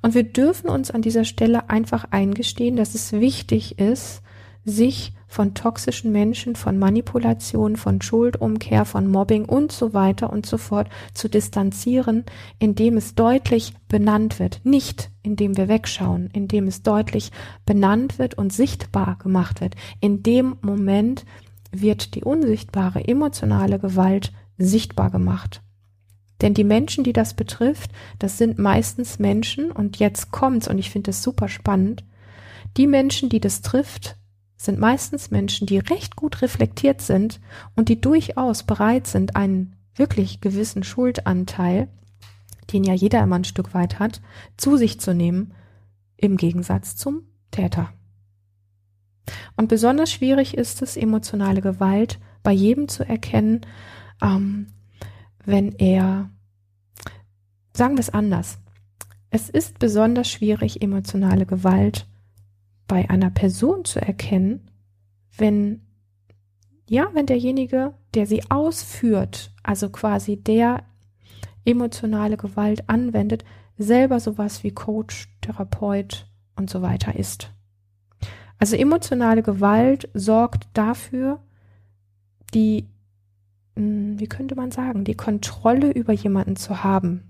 Und 0.00 0.14
wir 0.14 0.22
dürfen 0.22 0.70
uns 0.70 0.92
an 0.92 1.02
dieser 1.02 1.24
Stelle 1.24 1.68
einfach 1.68 2.04
eingestehen, 2.12 2.76
dass 2.76 2.94
es 2.94 3.12
wichtig 3.12 3.78
ist, 3.78 4.22
sich 4.64 5.12
von 5.30 5.54
toxischen 5.54 6.10
Menschen, 6.10 6.56
von 6.56 6.76
Manipulation, 6.76 7.76
von 7.76 8.02
Schuldumkehr, 8.02 8.84
von 8.84 9.06
Mobbing 9.06 9.44
und 9.44 9.70
so 9.70 9.94
weiter 9.94 10.30
und 10.30 10.44
so 10.44 10.58
fort 10.58 10.88
zu 11.14 11.28
distanzieren, 11.28 12.24
indem 12.58 12.96
es 12.96 13.14
deutlich 13.14 13.74
benannt 13.86 14.40
wird. 14.40 14.60
Nicht 14.64 15.10
indem 15.22 15.56
wir 15.56 15.68
wegschauen, 15.68 16.30
indem 16.32 16.66
es 16.66 16.82
deutlich 16.82 17.30
benannt 17.64 18.18
wird 18.18 18.34
und 18.34 18.52
sichtbar 18.52 19.18
gemacht 19.22 19.60
wird. 19.60 19.76
In 20.00 20.24
dem 20.24 20.56
Moment 20.62 21.24
wird 21.70 22.16
die 22.16 22.24
unsichtbare 22.24 23.06
emotionale 23.06 23.78
Gewalt 23.78 24.32
sichtbar 24.58 25.10
gemacht. 25.10 25.62
Denn 26.40 26.54
die 26.54 26.64
Menschen, 26.64 27.04
die 27.04 27.12
das 27.12 27.34
betrifft, 27.34 27.92
das 28.18 28.36
sind 28.36 28.58
meistens 28.58 29.20
Menschen, 29.20 29.70
und 29.70 29.98
jetzt 29.98 30.32
kommt's, 30.32 30.66
und 30.66 30.78
ich 30.78 30.90
finde 30.90 31.10
es 31.10 31.22
super 31.22 31.48
spannend, 31.48 32.02
die 32.76 32.88
Menschen, 32.88 33.28
die 33.28 33.40
das 33.40 33.60
trifft, 33.60 34.16
sind 34.60 34.78
meistens 34.78 35.30
Menschen, 35.30 35.66
die 35.66 35.78
recht 35.78 36.16
gut 36.16 36.42
reflektiert 36.42 37.00
sind 37.00 37.40
und 37.76 37.88
die 37.88 37.98
durchaus 37.98 38.62
bereit 38.62 39.06
sind, 39.06 39.34
einen 39.34 39.74
wirklich 39.94 40.42
gewissen 40.42 40.82
Schuldanteil, 40.82 41.88
den 42.70 42.84
ja 42.84 42.92
jeder 42.92 43.22
immer 43.22 43.36
ein 43.36 43.44
Stück 43.44 43.72
weit 43.72 43.98
hat, 43.98 44.20
zu 44.58 44.76
sich 44.76 45.00
zu 45.00 45.14
nehmen, 45.14 45.54
im 46.18 46.36
Gegensatz 46.36 46.94
zum 46.94 47.22
Täter. 47.50 47.90
Und 49.56 49.68
besonders 49.68 50.12
schwierig 50.12 50.54
ist 50.58 50.82
es, 50.82 50.98
emotionale 50.98 51.62
Gewalt 51.62 52.18
bei 52.42 52.52
jedem 52.52 52.86
zu 52.86 53.02
erkennen, 53.02 53.62
ähm, 54.20 54.66
wenn 55.42 55.72
er, 55.72 56.28
sagen 57.72 57.94
wir 57.94 58.00
es 58.00 58.10
anders, 58.10 58.58
es 59.30 59.48
ist 59.48 59.78
besonders 59.78 60.28
schwierig, 60.28 60.82
emotionale 60.82 61.46
Gewalt 61.46 62.09
bei 62.90 63.08
einer 63.08 63.30
Person 63.30 63.84
zu 63.84 64.02
erkennen, 64.02 64.68
wenn, 65.36 65.80
ja, 66.88 67.08
wenn 67.12 67.26
derjenige, 67.26 67.94
der 68.14 68.26
sie 68.26 68.50
ausführt, 68.50 69.52
also 69.62 69.90
quasi 69.90 70.36
der 70.36 70.82
emotionale 71.64 72.36
Gewalt 72.36 72.88
anwendet, 72.88 73.44
selber 73.78 74.18
sowas 74.18 74.64
wie 74.64 74.72
Coach, 74.72 75.28
Therapeut 75.40 76.26
und 76.56 76.68
so 76.68 76.82
weiter 76.82 77.14
ist. 77.14 77.52
Also 78.58 78.74
emotionale 78.74 79.44
Gewalt 79.44 80.08
sorgt 80.12 80.66
dafür, 80.74 81.38
die 82.54 82.88
hm, 83.76 84.18
wie 84.18 84.26
könnte 84.26 84.56
man 84.56 84.72
sagen, 84.72 85.04
die 85.04 85.14
Kontrolle 85.14 85.92
über 85.92 86.12
jemanden 86.12 86.56
zu 86.56 86.82
haben. 86.82 87.22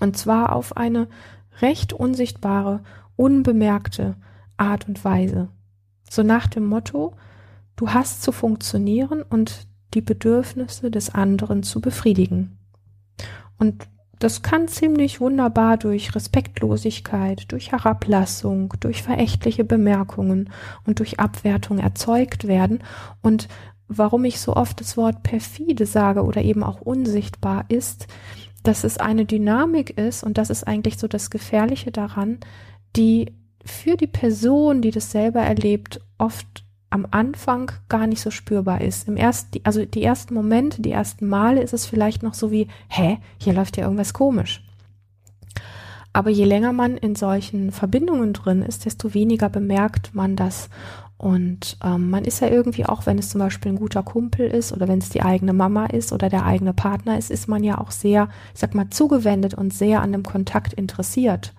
Und 0.00 0.16
zwar 0.16 0.56
auf 0.56 0.74
eine 0.74 1.06
recht 1.60 1.92
unsichtbare, 1.92 2.82
unbemerkte 3.16 4.16
Art 4.56 4.88
und 4.88 5.04
Weise. 5.04 5.48
So 6.08 6.22
nach 6.22 6.46
dem 6.46 6.66
Motto, 6.66 7.14
du 7.76 7.90
hast 7.90 8.22
zu 8.22 8.32
funktionieren 8.32 9.22
und 9.22 9.66
die 9.94 10.00
Bedürfnisse 10.00 10.90
des 10.90 11.14
anderen 11.14 11.62
zu 11.62 11.80
befriedigen. 11.80 12.58
Und 13.58 13.88
das 14.18 14.42
kann 14.42 14.66
ziemlich 14.66 15.20
wunderbar 15.20 15.76
durch 15.76 16.14
Respektlosigkeit, 16.14 17.52
durch 17.52 17.72
Herablassung, 17.72 18.72
durch 18.80 19.02
verächtliche 19.02 19.64
Bemerkungen 19.64 20.50
und 20.86 21.00
durch 21.00 21.20
Abwertung 21.20 21.78
erzeugt 21.78 22.46
werden. 22.46 22.82
Und 23.20 23.48
warum 23.88 24.24
ich 24.24 24.40
so 24.40 24.56
oft 24.56 24.80
das 24.80 24.96
Wort 24.96 25.22
perfide 25.22 25.84
sage 25.84 26.24
oder 26.24 26.42
eben 26.42 26.62
auch 26.62 26.80
unsichtbar 26.80 27.66
ist, 27.68 28.06
dass 28.62 28.84
es 28.84 28.98
eine 28.98 29.26
Dynamik 29.26 29.90
ist 29.90 30.24
und 30.24 30.38
das 30.38 30.50
ist 30.50 30.66
eigentlich 30.66 30.98
so 30.98 31.06
das 31.06 31.30
Gefährliche 31.30 31.92
daran, 31.92 32.38
die 32.96 33.32
für 33.66 33.96
die 33.96 34.06
Person, 34.06 34.80
die 34.82 34.90
das 34.90 35.10
selber 35.10 35.40
erlebt, 35.40 36.00
oft 36.18 36.64
am 36.90 37.06
Anfang 37.10 37.72
gar 37.88 38.06
nicht 38.06 38.20
so 38.20 38.30
spürbar 38.30 38.80
ist. 38.80 39.08
Im 39.08 39.16
ersten, 39.16 39.60
also 39.64 39.84
die 39.84 40.02
ersten 40.02 40.34
Momente, 40.34 40.80
die 40.80 40.92
ersten 40.92 41.28
Male 41.28 41.62
ist 41.62 41.74
es 41.74 41.86
vielleicht 41.86 42.22
noch 42.22 42.34
so 42.34 42.50
wie, 42.50 42.68
hä, 42.88 43.18
hier 43.38 43.52
läuft 43.52 43.76
ja 43.76 43.84
irgendwas 43.84 44.12
komisch. 44.12 44.62
Aber 46.12 46.30
je 46.30 46.44
länger 46.44 46.72
man 46.72 46.96
in 46.96 47.14
solchen 47.14 47.72
Verbindungen 47.72 48.32
drin 48.32 48.62
ist, 48.62 48.86
desto 48.86 49.12
weniger 49.12 49.50
bemerkt 49.50 50.14
man 50.14 50.34
das. 50.34 50.70
Und 51.18 51.76
ähm, 51.84 52.10
man 52.10 52.24
ist 52.24 52.40
ja 52.40 52.48
irgendwie 52.48 52.86
auch, 52.86 53.04
wenn 53.04 53.18
es 53.18 53.30
zum 53.30 53.40
Beispiel 53.40 53.72
ein 53.72 53.78
guter 53.78 54.02
Kumpel 54.02 54.46
ist 54.46 54.72
oder 54.72 54.86
wenn 54.88 54.98
es 54.98 55.08
die 55.10 55.22
eigene 55.22 55.52
Mama 55.52 55.86
ist 55.86 56.12
oder 56.12 56.28
der 56.28 56.46
eigene 56.46 56.72
Partner 56.72 57.18
ist, 57.18 57.30
ist 57.30 57.48
man 57.48 57.64
ja 57.64 57.78
auch 57.78 57.90
sehr, 57.90 58.28
ich 58.54 58.60
sag 58.60 58.74
mal, 58.74 58.88
zugewendet 58.90 59.54
und 59.54 59.74
sehr 59.74 60.02
an 60.02 60.12
dem 60.12 60.22
Kontakt 60.22 60.72
interessiert. 60.72 61.52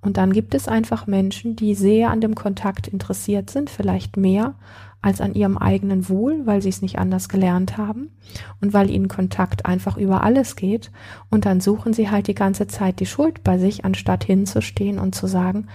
Und 0.00 0.16
dann 0.16 0.32
gibt 0.32 0.54
es 0.54 0.68
einfach 0.68 1.06
Menschen, 1.06 1.56
die 1.56 1.74
sehr 1.74 2.10
an 2.10 2.20
dem 2.20 2.34
Kontakt 2.34 2.86
interessiert 2.86 3.50
sind, 3.50 3.68
vielleicht 3.68 4.16
mehr 4.16 4.54
als 5.00 5.20
an 5.20 5.34
ihrem 5.34 5.58
eigenen 5.58 6.08
Wohl, 6.08 6.44
weil 6.44 6.60
sie 6.60 6.68
es 6.68 6.82
nicht 6.82 6.98
anders 6.98 7.28
gelernt 7.28 7.76
haben 7.76 8.10
und 8.60 8.72
weil 8.72 8.90
ihnen 8.90 9.08
Kontakt 9.08 9.66
einfach 9.66 9.96
über 9.96 10.22
alles 10.22 10.56
geht. 10.56 10.90
Und 11.30 11.46
dann 11.46 11.60
suchen 11.60 11.92
sie 11.92 12.10
halt 12.10 12.26
die 12.26 12.34
ganze 12.34 12.66
Zeit 12.66 13.00
die 13.00 13.06
Schuld 13.06 13.44
bei 13.44 13.58
sich, 13.58 13.84
anstatt 13.84 14.24
hinzustehen 14.24 14.98
und 14.98 15.14
zu 15.14 15.26
sagen, 15.26 15.68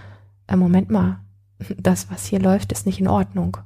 äh, 0.48 0.56
Moment 0.56 0.90
mal, 0.90 1.20
das, 1.78 2.12
was 2.12 2.26
hier 2.26 2.40
läuft, 2.40 2.72
ist 2.72 2.86
nicht 2.86 3.00
in 3.00 3.08
Ordnung. 3.08 3.58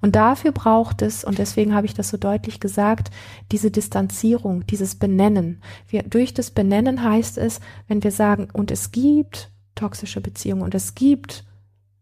Und 0.00 0.14
dafür 0.14 0.52
braucht 0.52 1.02
es, 1.02 1.24
und 1.24 1.38
deswegen 1.38 1.74
habe 1.74 1.86
ich 1.86 1.94
das 1.94 2.10
so 2.10 2.16
deutlich 2.16 2.60
gesagt, 2.60 3.10
diese 3.50 3.70
Distanzierung, 3.70 4.66
dieses 4.66 4.94
Benennen. 4.94 5.62
Wir, 5.88 6.02
durch 6.02 6.34
das 6.34 6.50
Benennen 6.50 7.02
heißt 7.02 7.38
es, 7.38 7.60
wenn 7.88 8.04
wir 8.04 8.12
sagen, 8.12 8.48
und 8.52 8.70
es 8.70 8.92
gibt 8.92 9.50
toxische 9.76 10.20
Beziehungen 10.20 10.62
und 10.62 10.74
es 10.74 10.96
gibt 10.96 11.44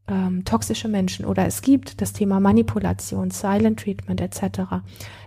ähm, 0.07 0.45
toxische 0.45 0.89
Menschen 0.89 1.25
oder 1.25 1.47
es 1.47 1.63
gibt 1.63 2.01
das 2.01 2.13
Thema 2.13 2.39
Manipulation, 2.41 3.31
Silent 3.31 3.81
Treatment 3.81 4.21
etc. 4.21 4.83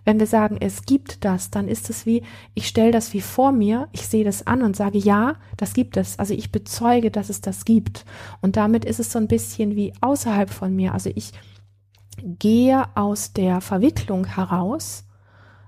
Wenn 0.05 0.19
wir 0.19 0.27
sagen, 0.27 0.57
es 0.59 0.83
gibt 0.83 1.25
das, 1.25 1.49
dann 1.49 1.67
ist 1.67 1.89
es 1.89 2.05
wie, 2.05 2.23
ich 2.53 2.67
stelle 2.67 2.91
das 2.91 3.13
wie 3.13 3.21
vor 3.21 3.51
mir, 3.51 3.87
ich 3.91 4.07
sehe 4.07 4.23
das 4.23 4.45
an 4.45 4.61
und 4.61 4.75
sage, 4.75 4.99
ja, 4.99 5.35
das 5.57 5.73
gibt 5.73 5.97
es. 5.97 6.19
Also 6.19 6.33
ich 6.33 6.51
bezeuge, 6.51 7.09
dass 7.09 7.29
es 7.29 7.41
das 7.41 7.65
gibt. 7.65 8.05
Und 8.41 8.55
damit 8.55 8.85
ist 8.85 8.99
es 8.99 9.11
so 9.11 9.17
ein 9.17 9.27
bisschen 9.27 9.75
wie 9.75 9.93
außerhalb 10.01 10.49
von 10.49 10.75
mir. 10.75 10.93
Also 10.93 11.09
ich 11.15 11.31
gehe 12.21 12.85
aus 12.95 13.33
der 13.33 13.61
Verwicklung 13.61 14.25
heraus. 14.25 15.06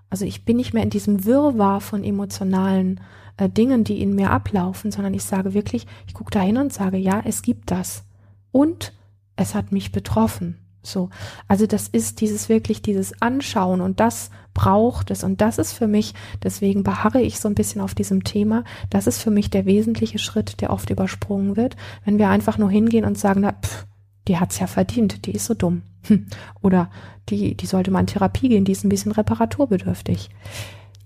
Also 0.10 0.26
ich 0.26 0.46
bin 0.46 0.58
nicht 0.58 0.74
mehr 0.74 0.84
in 0.84 0.90
diesem 0.90 1.26
Wirrwarr 1.26 1.82
von 1.82 2.04
emotionalen 2.04 3.00
äh, 3.38 3.50
Dingen, 3.50 3.84
die 3.84 4.02
in 4.02 4.16
mir 4.16 4.32
ablaufen, 4.32 4.92
sondern 4.92 5.14
ich 5.14 5.24
sage 5.24 5.54
wirklich, 5.54 5.88
ich 6.08 6.14
gucke 6.14 6.32
da 6.32 6.42
hin 6.42 6.58
und 6.58 6.74
sage, 6.74 6.98
ja, 6.98 7.22
es 7.26 7.42
gibt 7.42 7.72
das. 7.72 8.04
Und 8.52 8.94
es 9.36 9.56
hat 9.56 9.72
mich 9.72 9.92
betroffen. 9.92 10.58
So. 10.82 11.10
Also 11.48 11.66
das 11.66 11.88
ist 11.88 12.22
dieses 12.22 12.50
wirklich 12.50 12.82
dieses 12.82 13.22
Anschauen 13.22 13.82
und 13.82 14.00
das 14.00 14.30
braucht 14.54 15.12
es 15.12 15.24
und 15.24 15.42
das 15.42 15.58
ist 15.58 15.74
für 15.74 15.88
mich, 15.88 16.14
deswegen 16.44 16.84
beharre 16.84 17.22
ich 17.22 17.40
so 17.40 17.48
ein 17.48 17.56
bisschen 17.56 17.82
auf 17.82 17.96
diesem 17.96 18.24
Thema, 18.24 18.64
das 18.90 19.08
ist 19.08 19.22
für 19.22 19.32
mich 19.32 19.50
der 19.50 19.66
wesentliche 19.66 20.20
Schritt, 20.20 20.62
der 20.62 20.72
oft 20.72 20.90
übersprungen 20.90 21.56
wird, 21.56 21.76
wenn 22.06 22.18
wir 22.18 22.30
einfach 22.30 22.58
nur 22.58 22.70
hingehen 22.70 23.06
und 23.06 23.18
sagen, 23.18 23.42
na, 23.42 23.54
pff, 23.54 23.86
die 24.30 24.38
hat's 24.38 24.60
ja 24.60 24.68
verdient, 24.68 25.26
die 25.26 25.32
ist 25.32 25.46
so 25.46 25.56
dumm. 25.56 25.82
Hm. 26.08 26.28
Oder 26.62 26.90
die, 27.28 27.58
die 27.58 27.66
sollte 27.66 27.92
mal 27.92 28.02
in 28.02 28.08
Therapie 28.08 28.48
gehen, 28.48 28.64
die 28.64 28.72
ist 28.72 28.86
ein 28.86 28.90
bisschen 28.90 29.12
reparaturbedürftig. 29.12 30.30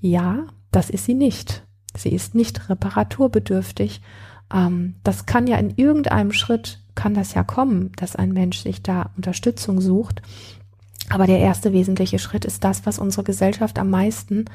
Ja, 0.01 0.45
das 0.71 0.89
ist 0.89 1.05
sie 1.05 1.13
nicht. 1.13 1.65
Sie 1.95 2.09
ist 2.09 2.35
nicht 2.35 2.69
reparaturbedürftig. 2.69 4.01
Ähm, 4.53 4.95
das 5.03 5.25
kann 5.25 5.47
ja 5.47 5.57
in 5.57 5.71
irgendeinem 5.75 6.33
Schritt 6.33 6.81
kann 6.95 7.13
das 7.13 7.33
ja 7.33 7.43
kommen, 7.43 7.91
dass 7.95 8.15
ein 8.15 8.33
Mensch 8.33 8.59
sich 8.59 8.83
da 8.83 9.11
Unterstützung 9.15 9.81
sucht. 9.81 10.21
Aber 11.09 11.25
der 11.25 11.39
erste 11.39 11.73
wesentliche 11.73 12.19
Schritt 12.19 12.45
ist 12.45 12.63
das, 12.63 12.85
was 12.85 12.99
unsere 12.99 13.23
Gesellschaft 13.23 13.79
am 13.79 13.89
meisten 13.89 14.45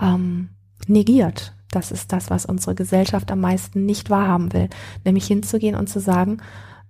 ähm, 0.00 0.50
negiert. 0.86 1.54
Das 1.70 1.92
ist 1.92 2.12
das, 2.12 2.30
was 2.30 2.46
unsere 2.46 2.74
Gesellschaft 2.74 3.30
am 3.30 3.40
meisten 3.40 3.86
nicht 3.86 4.10
wahrhaben 4.10 4.52
will. 4.52 4.68
Nämlich 5.04 5.26
hinzugehen 5.26 5.76
und 5.76 5.88
zu 5.88 6.00
sagen, 6.00 6.38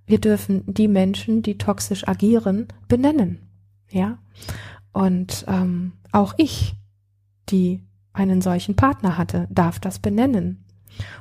wir 0.09 0.18
dürfen 0.18 0.62
die 0.66 0.88
Menschen, 0.88 1.42
die 1.42 1.59
toxisch 1.59 2.09
agieren, 2.09 2.66
benennen. 2.88 3.38
Ja. 3.90 4.18
Und 4.92 5.44
ähm, 5.47 5.92
auch 6.11 6.35
ich, 6.38 6.75
die 7.51 7.85
einen 8.12 8.40
solchen 8.40 8.75
Partner 8.75 9.16
hatte, 9.16 9.47
darf 9.51 9.79
das 9.79 9.99
benennen. 9.99 10.64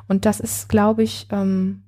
Und 0.07 0.25
das 0.25 0.39
ist, 0.39 0.69
glaube 0.69 1.03
ich, 1.03 1.27
ähm, 1.31 1.83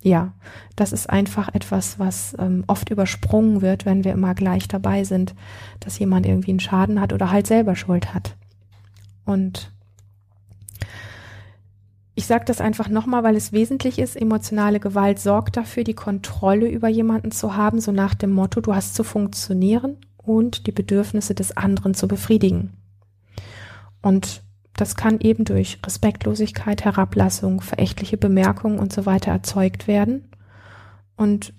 ja, 0.00 0.34
das 0.76 0.92
ist 0.92 1.10
einfach 1.10 1.48
etwas, 1.54 1.98
was 1.98 2.36
ähm, 2.38 2.64
oft 2.66 2.90
übersprungen 2.90 3.60
wird, 3.60 3.84
wenn 3.84 4.04
wir 4.04 4.12
immer 4.12 4.34
gleich 4.34 4.68
dabei 4.68 5.02
sind, 5.02 5.34
dass 5.80 5.98
jemand 5.98 6.26
irgendwie 6.26 6.52
einen 6.52 6.60
Schaden 6.60 7.00
hat 7.00 7.12
oder 7.12 7.30
halt 7.30 7.46
selber 7.46 7.74
Schuld 7.74 8.14
hat. 8.14 8.36
Und 9.24 9.73
ich 12.14 12.26
sage 12.26 12.44
das 12.44 12.60
einfach 12.60 12.88
nochmal, 12.88 13.24
weil 13.24 13.36
es 13.36 13.52
wesentlich 13.52 13.98
ist. 13.98 14.16
Emotionale 14.16 14.78
Gewalt 14.78 15.18
sorgt 15.18 15.56
dafür, 15.56 15.82
die 15.82 15.94
Kontrolle 15.94 16.68
über 16.68 16.88
jemanden 16.88 17.32
zu 17.32 17.56
haben, 17.56 17.80
so 17.80 17.90
nach 17.90 18.14
dem 18.14 18.30
Motto, 18.30 18.60
du 18.60 18.74
hast 18.74 18.94
zu 18.94 19.02
funktionieren 19.02 19.96
und 20.16 20.66
die 20.66 20.72
Bedürfnisse 20.72 21.34
des 21.34 21.56
anderen 21.56 21.94
zu 21.94 22.06
befriedigen. 22.06 22.72
Und 24.00 24.42
das 24.76 24.96
kann 24.96 25.20
eben 25.20 25.44
durch 25.44 25.78
Respektlosigkeit, 25.84 26.84
Herablassung, 26.84 27.60
verächtliche 27.60 28.16
Bemerkungen 28.16 28.78
und 28.78 28.92
so 28.92 29.06
weiter 29.06 29.32
erzeugt 29.32 29.88
werden. 29.88 30.30
Und 31.16 31.52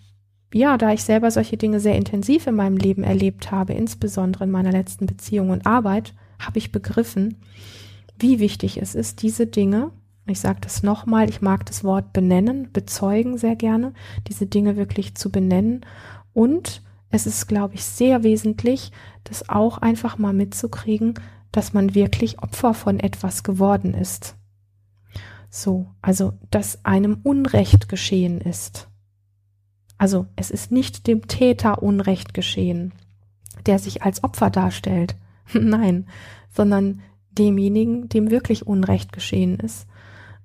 ja, 0.53 0.77
da 0.77 0.93
ich 0.93 1.03
selber 1.03 1.31
solche 1.31 1.57
Dinge 1.57 1.81
sehr 1.81 1.95
intensiv 1.95 2.47
in 2.47 2.55
meinem 2.55 2.77
Leben 2.77 3.03
erlebt 3.03 3.51
habe, 3.51 3.73
insbesondere 3.73 4.45
in 4.45 4.51
meiner 4.51 4.71
letzten 4.71 5.05
Beziehung 5.05 5.49
und 5.49 5.65
Arbeit, 5.65 6.13
habe 6.39 6.59
ich 6.59 6.71
begriffen, 6.71 7.37
wie 8.19 8.39
wichtig 8.39 8.77
es 8.81 8.95
ist, 8.95 9.21
diese 9.21 9.47
Dinge, 9.47 9.91
ich 10.27 10.39
sage 10.39 10.59
das 10.61 10.83
nochmal, 10.83 11.29
ich 11.29 11.41
mag 11.41 11.65
das 11.65 11.83
Wort 11.83 12.13
benennen, 12.13 12.71
bezeugen 12.71 13.37
sehr 13.37 13.55
gerne, 13.55 13.93
diese 14.27 14.47
Dinge 14.47 14.75
wirklich 14.75 15.15
zu 15.15 15.31
benennen. 15.31 15.85
Und 16.33 16.81
es 17.09 17.27
ist, 17.27 17.47
glaube 17.47 17.75
ich, 17.75 17.83
sehr 17.83 18.23
wesentlich, 18.23 18.91
das 19.23 19.49
auch 19.49 19.77
einfach 19.77 20.17
mal 20.17 20.33
mitzukriegen, 20.33 21.13
dass 21.51 21.73
man 21.73 21.95
wirklich 21.95 22.39
Opfer 22.39 22.73
von 22.73 22.99
etwas 22.99 23.43
geworden 23.43 23.93
ist. 23.93 24.35
So, 25.49 25.87
also, 26.01 26.33
dass 26.51 26.83
einem 26.83 27.19
Unrecht 27.23 27.87
geschehen 27.87 28.41
ist. 28.41 28.89
Also, 29.97 30.27
es 30.35 30.51
ist 30.51 30.71
nicht 30.71 31.07
dem 31.07 31.27
Täter 31.27 31.81
Unrecht 31.81 32.33
geschehen, 32.33 32.93
der 33.65 33.79
sich 33.79 34.03
als 34.03 34.23
Opfer 34.23 34.49
darstellt. 34.49 35.15
Nein, 35.53 36.07
sondern 36.49 37.01
demjenigen, 37.31 38.09
dem 38.09 38.31
wirklich 38.31 38.67
Unrecht 38.67 39.13
geschehen 39.13 39.57
ist. 39.59 39.87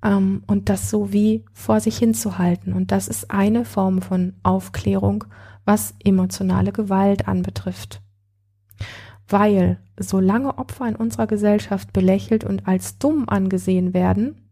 Ähm, 0.02 0.42
und 0.46 0.68
das 0.68 0.90
so 0.90 1.12
wie 1.12 1.44
vor 1.52 1.80
sich 1.80 1.98
hinzuhalten. 1.98 2.72
Und 2.72 2.92
das 2.92 3.08
ist 3.08 3.30
eine 3.30 3.64
Form 3.64 4.02
von 4.02 4.34
Aufklärung, 4.42 5.24
was 5.64 5.94
emotionale 6.02 6.72
Gewalt 6.72 7.28
anbetrifft. 7.28 8.02
Weil 9.28 9.78
solange 9.98 10.58
Opfer 10.58 10.88
in 10.88 10.96
unserer 10.96 11.26
Gesellschaft 11.26 11.92
belächelt 11.92 12.44
und 12.44 12.66
als 12.66 12.98
dumm 12.98 13.28
angesehen 13.28 13.94
werden, 13.94 14.48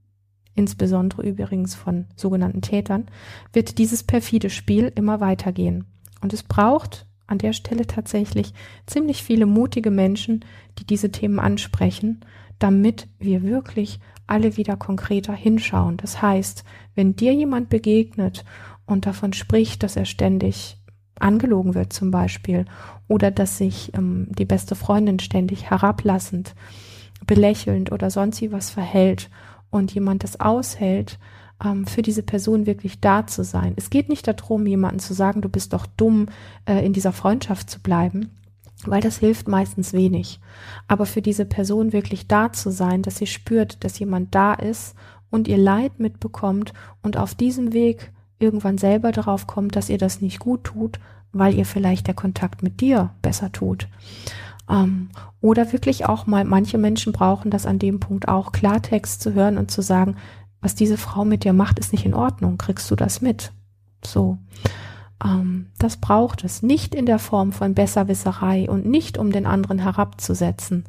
insbesondere 0.55 1.23
übrigens 1.23 1.75
von 1.75 2.07
sogenannten 2.17 2.63
Tätern, 2.63 3.07
wird 3.53 3.79
dieses 3.79 4.03
perfide 4.03 4.51
Spiel 4.51 4.93
immer 4.95 5.21
weitergehen. 5.21 5.87
Und 6.21 6.33
es 6.33 6.43
braucht 6.43 7.07
an 7.27 7.39
der 7.39 7.53
Stelle 7.53 7.87
tatsächlich 7.87 8.53
ziemlich 8.87 9.23
viele 9.23 9.47
mutige 9.47 9.91
Menschen, 9.91 10.45
die 10.79 10.87
diese 10.87 11.11
Themen 11.11 11.39
ansprechen, 11.39 12.21
damit 12.59 13.09
wir 13.19 13.43
wirklich 13.43 14.01
alle 14.29 14.57
wieder 14.57 14.77
konkreter 14.77 15.33
hinschauen. 15.33 15.97
Das 15.97 16.23
heißt, 16.23 16.65
wenn 16.95 17.17
dir 17.17 17.35
jemand 17.35 17.69
begegnet 17.69 18.45
und 18.87 19.07
davon 19.07 19.33
spricht, 19.33 19.83
dass 19.83 19.97
er 19.97 20.05
ständig 20.05 20.79
angelogen 21.19 21.75
wird 21.75 21.93
zum 21.93 22.11
Beispiel 22.11 22.65
oder 23.09 23.31
dass 23.31 23.59
sich 23.59 23.93
ähm, 23.95 24.29
die 24.31 24.45
beste 24.45 24.75
Freundin 24.77 25.19
ständig 25.19 25.69
herablassend, 25.71 26.55
belächelnd 27.27 27.91
oder 27.91 28.11
sonst 28.11 28.41
wie 28.41 28.53
was 28.53 28.71
verhält 28.71 29.31
und 29.71 29.93
jemand 29.93 30.23
das 30.23 30.41
aushält, 30.41 31.19
ähm, 31.65 31.87
für 31.87 32.03
diese 32.03 32.23
Person 32.23 32.67
wirklich 32.67 33.01
da 33.01 33.27
zu 33.27 33.43
sein. 33.45 33.75
Es 33.77 33.91
geht 33.91 34.09
nicht 34.09 34.27
darum, 34.29 34.67
jemanden 34.67 35.01
zu 35.01 35.15
sagen, 35.15 35.41
du 35.41 35.49
bist 35.49 35.73
doch 35.73 35.87
dumm, 35.87 36.27
äh, 36.67 36.85
in 36.85 36.93
dieser 36.93 37.13
Freundschaft 37.13 37.69
zu 37.71 37.81
bleiben, 37.81 38.31
weil 38.87 39.01
das 39.01 39.19
hilft 39.19 39.49
meistens 39.49 39.93
wenig. 39.93 40.41
Aber 40.87 41.07
für 41.07 41.23
diese 41.23 41.45
Person 41.45 41.93
wirklich 41.93 42.29
da 42.29 42.53
zu 42.53 42.71
sein, 42.71 43.03
dass 43.03 43.17
sie 43.17 43.27
spürt, 43.27 43.85
dass 43.85 43.99
jemand 43.99 44.35
da 44.35 44.55
ist 44.55 44.95
und 45.31 45.49
ihr 45.49 45.59
Leid 45.59 45.99
mitbekommt 45.99 46.73
und 47.03 47.17
auf 47.17 47.35
diesem 47.35 47.73
Weg 47.73 48.13
irgendwann 48.39 48.79
selber 48.79 49.13
darauf 49.13 49.47
kommt, 49.47 49.77
dass 49.77 49.89
ihr 49.89 49.99
das 49.99 50.21
nicht 50.21 50.39
gut 50.39 50.65
tut, 50.65 51.01
weil 51.33 51.55
ihr 51.55 51.67
vielleicht 51.67 52.07
der 52.07 52.15
Kontakt 52.15 52.63
mit 52.63 52.81
dir 52.81 53.11
besser 53.21 53.53
tut. 53.53 53.89
Ähm, 54.71 55.11
oder 55.41 55.73
wirklich 55.73 56.07
auch 56.07 56.27
mal, 56.27 56.45
manche 56.45 56.79
Menschen 56.79 57.13
brauchen 57.13 57.51
das 57.51 57.67
an 57.67 57.79
dem 57.79 58.01
Punkt 58.01 58.29
auch, 58.29 58.53
Klartext 58.53 59.21
zu 59.21 59.35
hören 59.35 59.59
und 59.59 59.71
zu 59.71 59.83
sagen, 59.83 60.17
was 60.61 60.75
diese 60.75 60.97
Frau 60.97 61.25
mit 61.25 61.45
dir 61.45 61.53
macht, 61.53 61.79
ist 61.79 61.93
nicht 61.93 62.05
in 62.05 62.15
Ordnung. 62.15 62.59
Kriegst 62.59 62.91
du 62.91 62.97
das 62.97 63.21
mit? 63.21 63.53
So. 64.05 64.39
Ähm, 65.25 65.67
das 65.79 65.97
braucht 65.97 66.45
es 66.45 66.63
nicht 66.63 66.95
in 66.95 67.07
der 67.07 67.19
Form 67.19 67.53
von 67.53 67.75
Besserwisserei 67.75 68.69
und 68.69 68.87
nicht 68.87 69.19
um 69.19 69.33
den 69.33 69.47
anderen 69.47 69.79
herabzusetzen, 69.79 70.85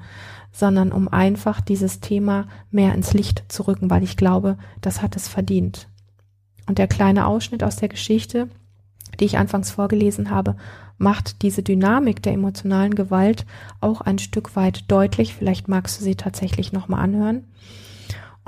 sondern 0.52 0.92
um 0.92 1.08
einfach 1.08 1.62
dieses 1.62 2.00
Thema 2.00 2.48
mehr 2.72 2.94
ins 2.94 3.14
Licht 3.14 3.44
zu 3.50 3.68
rücken, 3.68 3.90
weil 3.90 4.04
ich 4.04 4.18
glaube, 4.18 4.58
das 4.82 5.02
hat 5.02 5.16
es 5.16 5.28
verdient. 5.28 5.88
Und 6.68 6.78
der 6.78 6.88
kleine 6.88 7.26
Ausschnitt 7.26 7.64
aus 7.64 7.78
der 7.78 7.90
Geschichte, 7.90 8.50
die 9.20 9.26
ich 9.26 9.38
anfangs 9.38 9.72
vorgelesen 9.72 10.30
habe, 10.30 10.56
macht 10.98 11.42
diese 11.42 11.64
Dynamik 11.64 12.22
der 12.22 12.34
emotionalen 12.34 12.94
Gewalt 12.94 13.46
auch 13.80 14.02
ein 14.02 14.20
Stück 14.20 14.56
weit 14.56 14.84
deutlich. 14.92 15.34
Vielleicht 15.34 15.68
magst 15.68 16.00
du 16.00 16.04
sie 16.04 16.16
tatsächlich 16.16 16.74
nochmal 16.74 17.02
anhören. 17.02 17.46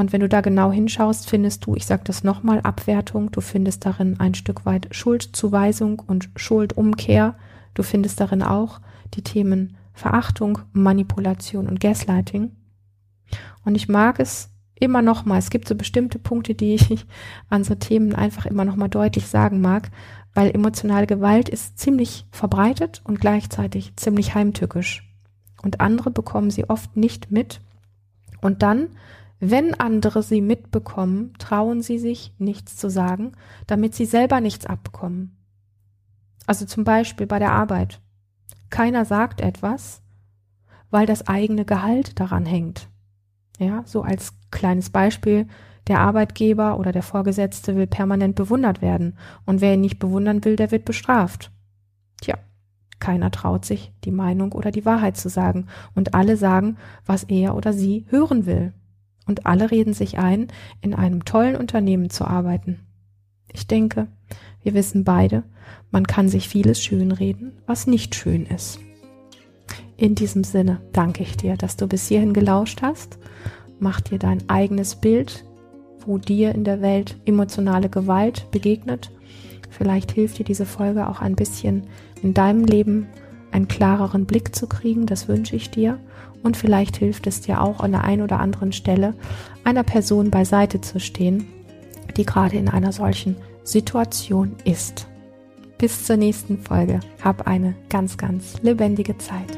Und 0.02 0.12
wenn 0.14 0.22
du 0.22 0.28
da 0.28 0.42
genau 0.42 0.72
hinschaust, 0.72 1.30
findest 1.30 1.68
du, 1.68 1.76
ich 1.76 1.86
sage 1.86 2.02
das 2.06 2.24
nochmal, 2.24 2.60
Abwertung, 2.62 3.30
du 3.30 3.40
findest 3.40 3.86
darin 3.86 4.20
ein 4.20 4.34
Stück 4.34 4.66
weit 4.66 4.88
Schuldzuweisung 4.90 6.00
und 6.00 6.32
Schuldumkehr. 6.36 7.36
Du 7.76 7.84
findest 7.84 8.20
darin 8.20 8.42
auch 8.42 8.82
die 9.14 9.22
Themen 9.22 9.78
Verachtung, 9.94 10.58
Manipulation 10.74 11.68
und 11.68 11.80
Gaslighting. 11.80 12.50
Und 13.64 13.76
ich 13.76 13.90
mag 13.90 14.20
es 14.20 14.50
immer 14.74 15.04
noch 15.04 15.26
mal, 15.26 15.38
es 15.38 15.52
gibt 15.52 15.68
so 15.68 15.76
bestimmte 15.76 16.18
Punkte, 16.18 16.56
die 16.56 16.74
ich 16.74 17.06
an 17.52 17.64
so 17.64 17.76
Themen 17.76 18.16
einfach 18.16 18.48
immer 18.48 18.66
noch 18.66 18.78
mal 18.78 18.88
deutlich 18.88 19.28
sagen 19.28 19.62
mag, 19.62 19.92
weil 20.34 20.50
emotionale 20.50 21.06
Gewalt 21.06 21.48
ist 21.48 21.78
ziemlich 21.78 22.26
verbreitet 22.32 23.02
und 23.04 23.22
gleichzeitig 23.22 23.96
ziemlich 23.98 24.34
heimtückisch. 24.34 25.08
Und 25.62 25.80
andere 25.80 26.10
bekommen 26.10 26.50
sie 26.50 26.68
oft 26.68 26.98
nicht 26.98 27.30
mit. 27.30 27.62
Und 28.42 28.64
dann 28.64 28.88
wenn 29.44 29.74
andere 29.74 30.22
sie 30.22 30.40
mitbekommen, 30.40 31.34
trauen 31.40 31.82
sie 31.82 31.98
sich, 31.98 32.32
nichts 32.38 32.78
zu 32.78 32.92
sagen, 32.92 33.32
damit 33.66 33.96
sie 33.96 34.06
selber 34.06 34.40
nichts 34.40 34.68
abbekommen. 34.68 35.36
Also 36.46 36.66
zum 36.66 36.84
Beispiel 36.84 37.26
bei 37.26 37.40
der 37.40 37.52
Arbeit. 37.52 38.02
Keiner 38.70 39.04
sagt 39.04 39.42
etwas, 39.42 40.04
weil 40.92 41.08
das 41.08 41.28
eigene 41.28 41.66
Gehalt 41.66 42.20
daran 42.20 42.46
hängt. 42.46 42.88
Ja, 43.58 43.82
so 43.88 44.04
als 44.04 44.34
kleines 44.52 44.92
Beispiel, 44.92 45.48
der 45.88 46.02
Arbeitgeber 46.02 46.78
oder 46.78 46.92
der 46.92 47.02
Vorgesetzte 47.04 47.76
will 47.76 47.88
permanent 47.88 48.36
bewundert 48.36 48.84
werden 48.84 49.18
und 49.48 49.60
wer 49.60 49.74
ihn 49.74 49.82
nicht 49.82 49.98
bewundern 49.98 50.46
will, 50.46 50.56
der 50.56 50.70
wird 50.70 50.86
bestraft. 50.86 51.52
Tja, 52.22 52.38
keiner 53.00 53.32
traut 53.32 53.66
sich, 53.66 53.92
die 54.04 54.12
Meinung 54.12 54.52
oder 54.52 54.70
die 54.70 54.86
Wahrheit 54.86 55.18
zu 55.18 55.30
sagen 55.30 55.66
und 55.96 56.14
alle 56.14 56.38
sagen, 56.38 56.78
was 57.08 57.24
er 57.24 57.56
oder 57.56 57.74
sie 57.74 58.06
hören 58.10 58.46
will 58.46 58.74
und 59.32 59.46
alle 59.46 59.72
reden 59.72 59.94
sich 59.94 60.20
ein, 60.20 60.48
in 60.82 60.94
einem 60.94 61.24
tollen 61.24 61.56
Unternehmen 61.56 62.10
zu 62.10 62.26
arbeiten. 62.26 62.80
Ich 63.54 63.66
denke, 63.66 64.08
wir 64.62 64.74
wissen 64.74 65.06
beide, 65.06 65.44
man 65.90 66.06
kann 66.06 66.28
sich 66.28 66.50
vieles 66.50 66.84
schönreden, 66.84 67.54
was 67.66 67.88
nicht 67.88 68.14
schön 68.14 68.46
ist. 68.46 68.80
In 69.96 70.16
diesem 70.16 70.44
Sinne 70.44 70.82
danke 70.92 71.24
ich 71.24 71.38
dir, 71.38 71.56
dass 71.56 71.78
du 71.78 71.88
bis 71.88 72.10
hierhin 72.10 72.34
gelauscht 72.34 72.82
hast. 72.82 73.20
Mach 73.80 74.02
dir 74.02 74.20
dein 74.20 74.50
eigenes 74.50 74.96
Bild, 74.96 75.46
wo 76.06 76.18
dir 76.18 76.54
in 76.54 76.66
der 76.66 76.82
Welt 76.82 77.16
emotionale 77.24 77.88
Gewalt 77.88 78.52
begegnet. 78.52 79.12
Vielleicht 79.70 80.12
hilft 80.12 80.40
dir 80.40 80.44
diese 80.44 80.66
Folge 80.66 81.08
auch 81.08 81.22
ein 81.22 81.38
bisschen 81.38 81.88
in 82.22 82.34
deinem 82.34 82.66
Leben 82.66 83.08
einen 83.52 83.70
klareren 83.70 84.26
Blick 84.26 84.54
zu 84.54 84.68
kriegen. 84.68 85.06
Das 85.06 85.30
wünsche 85.30 85.56
ich 85.56 85.70
dir. 85.70 86.00
Und 86.44 86.58
vielleicht 86.58 86.98
hilft 86.98 87.28
es 87.28 87.42
dir 87.42 87.62
auch 87.62 87.80
an 87.80 87.92
der 87.92 88.04
einen 88.04 88.22
oder 88.22 88.40
anderen 88.40 88.74
Stelle, 88.74 89.14
einer 89.64 89.84
Person 89.84 90.32
beiseite 90.32 90.82
zu 90.82 91.00
stehen, 91.00 91.48
die 92.18 92.26
gerade 92.26 92.58
in 92.58 92.70
einer 92.70 92.92
solchen 92.92 93.36
Situation 93.64 94.56
ist. 94.66 95.08
Bis 95.78 96.06
zur 96.06 96.18
nächsten 96.18 96.60
Folge. 96.60 97.00
Hab 97.24 97.48
eine 97.48 97.76
ganz, 97.90 98.18
ganz 98.18 98.62
lebendige 98.62 99.18
Zeit. 99.18 99.58